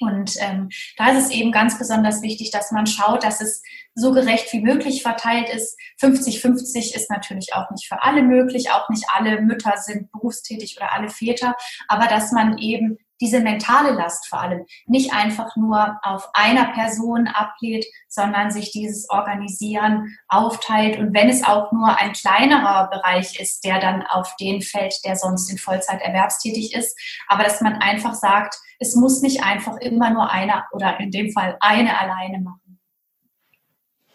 Und 0.00 0.34
ähm, 0.40 0.70
da 0.96 1.10
ist 1.10 1.26
es 1.26 1.30
eben 1.30 1.52
ganz 1.52 1.78
besonders 1.78 2.22
wichtig, 2.22 2.50
dass 2.50 2.72
man 2.72 2.86
schaut, 2.86 3.22
dass 3.22 3.42
es 3.42 3.62
so 3.94 4.12
gerecht 4.12 4.50
wie 4.52 4.62
möglich 4.62 5.02
verteilt 5.02 5.50
ist. 5.50 5.78
50-50 6.00 6.94
ist 6.96 7.10
natürlich 7.10 7.52
auch 7.52 7.70
nicht 7.70 7.86
für 7.86 8.02
alle 8.02 8.22
möglich. 8.22 8.70
Auch 8.70 8.88
nicht 8.88 9.04
alle 9.14 9.42
Mütter 9.42 9.74
sind 9.76 10.10
berufstätig 10.10 10.76
oder 10.78 10.92
alle 10.92 11.10
Väter. 11.10 11.54
Aber 11.86 12.06
dass 12.06 12.32
man 12.32 12.56
eben 12.56 12.98
diese 13.20 13.40
mentale 13.40 13.92
Last 13.92 14.28
vor 14.28 14.40
allem 14.40 14.64
nicht 14.86 15.12
einfach 15.12 15.56
nur 15.56 15.98
auf 16.02 16.28
einer 16.32 16.72
Person 16.72 17.28
ablädt, 17.28 17.84
sondern 18.08 18.50
sich 18.50 18.72
dieses 18.72 19.08
Organisieren 19.10 20.16
aufteilt. 20.28 20.98
Und 20.98 21.14
wenn 21.14 21.28
es 21.28 21.44
auch 21.44 21.70
nur 21.72 21.98
ein 21.98 22.12
kleinerer 22.12 22.88
Bereich 22.90 23.38
ist, 23.38 23.64
der 23.64 23.80
dann 23.80 24.04
auf 24.06 24.34
den 24.36 24.62
fällt, 24.62 24.94
der 25.04 25.16
sonst 25.16 25.50
in 25.50 25.58
Vollzeit 25.58 26.00
erwerbstätig 26.00 26.74
ist, 26.74 26.98
aber 27.28 27.44
dass 27.44 27.60
man 27.60 27.74
einfach 27.74 28.14
sagt, 28.14 28.56
es 28.78 28.96
muss 28.96 29.20
nicht 29.20 29.44
einfach 29.44 29.76
immer 29.76 30.10
nur 30.10 30.30
einer 30.30 30.66
oder 30.72 30.98
in 31.00 31.10
dem 31.10 31.32
Fall 31.32 31.56
eine 31.60 31.98
alleine 31.98 32.40
machen. 32.40 32.80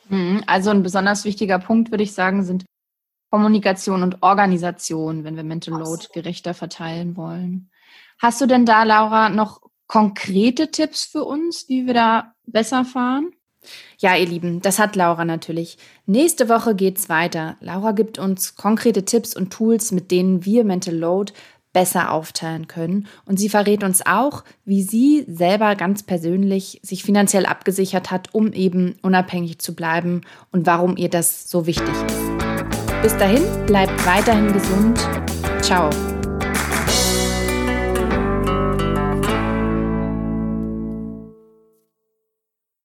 Mhm. 0.09 0.43
Also 0.47 0.71
ein 0.71 0.83
besonders 0.83 1.25
wichtiger 1.25 1.59
Punkt, 1.59 1.91
würde 1.91 2.03
ich 2.03 2.13
sagen, 2.13 2.43
sind 2.43 2.65
Kommunikation 3.31 4.03
und 4.03 4.23
Organisation, 4.23 5.23
wenn 5.23 5.35
wir 5.35 5.43
Mental 5.43 5.77
Load 5.77 6.07
gerechter 6.13 6.53
verteilen 6.53 7.17
wollen. 7.17 7.69
Hast 8.19 8.41
du 8.41 8.45
denn 8.45 8.65
da, 8.65 8.83
Laura, 8.83 9.29
noch 9.29 9.61
konkrete 9.87 10.71
Tipps 10.71 11.05
für 11.05 11.23
uns, 11.23 11.69
wie 11.69 11.85
wir 11.85 11.93
da 11.93 12.33
besser 12.45 12.85
fahren? 12.85 13.31
Ja, 13.97 14.15
ihr 14.15 14.27
Lieben, 14.27 14.61
das 14.61 14.77
hat 14.79 14.95
Laura 14.95 15.25
natürlich. 15.25 15.77
Nächste 16.05 16.49
Woche 16.49 16.75
geht's 16.75 17.09
weiter. 17.09 17.57
Laura 17.61 17.91
gibt 17.91 18.19
uns 18.19 18.55
konkrete 18.55 19.05
Tipps 19.05 19.35
und 19.35 19.51
Tools, 19.51 19.91
mit 19.91 20.11
denen 20.11 20.45
wir 20.45 20.63
Mental 20.63 20.95
Load 20.95 21.33
besser 21.73 22.11
aufteilen 22.11 22.67
können. 22.67 23.07
Und 23.25 23.37
sie 23.37 23.49
verrät 23.49 23.83
uns 23.83 24.05
auch, 24.05 24.45
wie 24.63 24.81
sie 24.81 25.25
selber 25.27 25.75
ganz 25.75 26.03
persönlich 26.03 26.79
sich 26.83 27.03
finanziell 27.03 27.45
abgesichert 27.45 28.11
hat, 28.11 28.33
um 28.33 28.53
eben 28.53 28.95
unabhängig 29.01 29.59
zu 29.59 29.75
bleiben 29.75 30.21
und 30.51 30.65
warum 30.65 30.95
ihr 30.95 31.09
das 31.09 31.49
so 31.49 31.65
wichtig 31.65 31.93
ist. 32.07 33.01
Bis 33.01 33.17
dahin, 33.17 33.43
bleibt 33.65 34.05
weiterhin 34.05 34.53
gesund. 34.53 34.99
Ciao. 35.61 35.89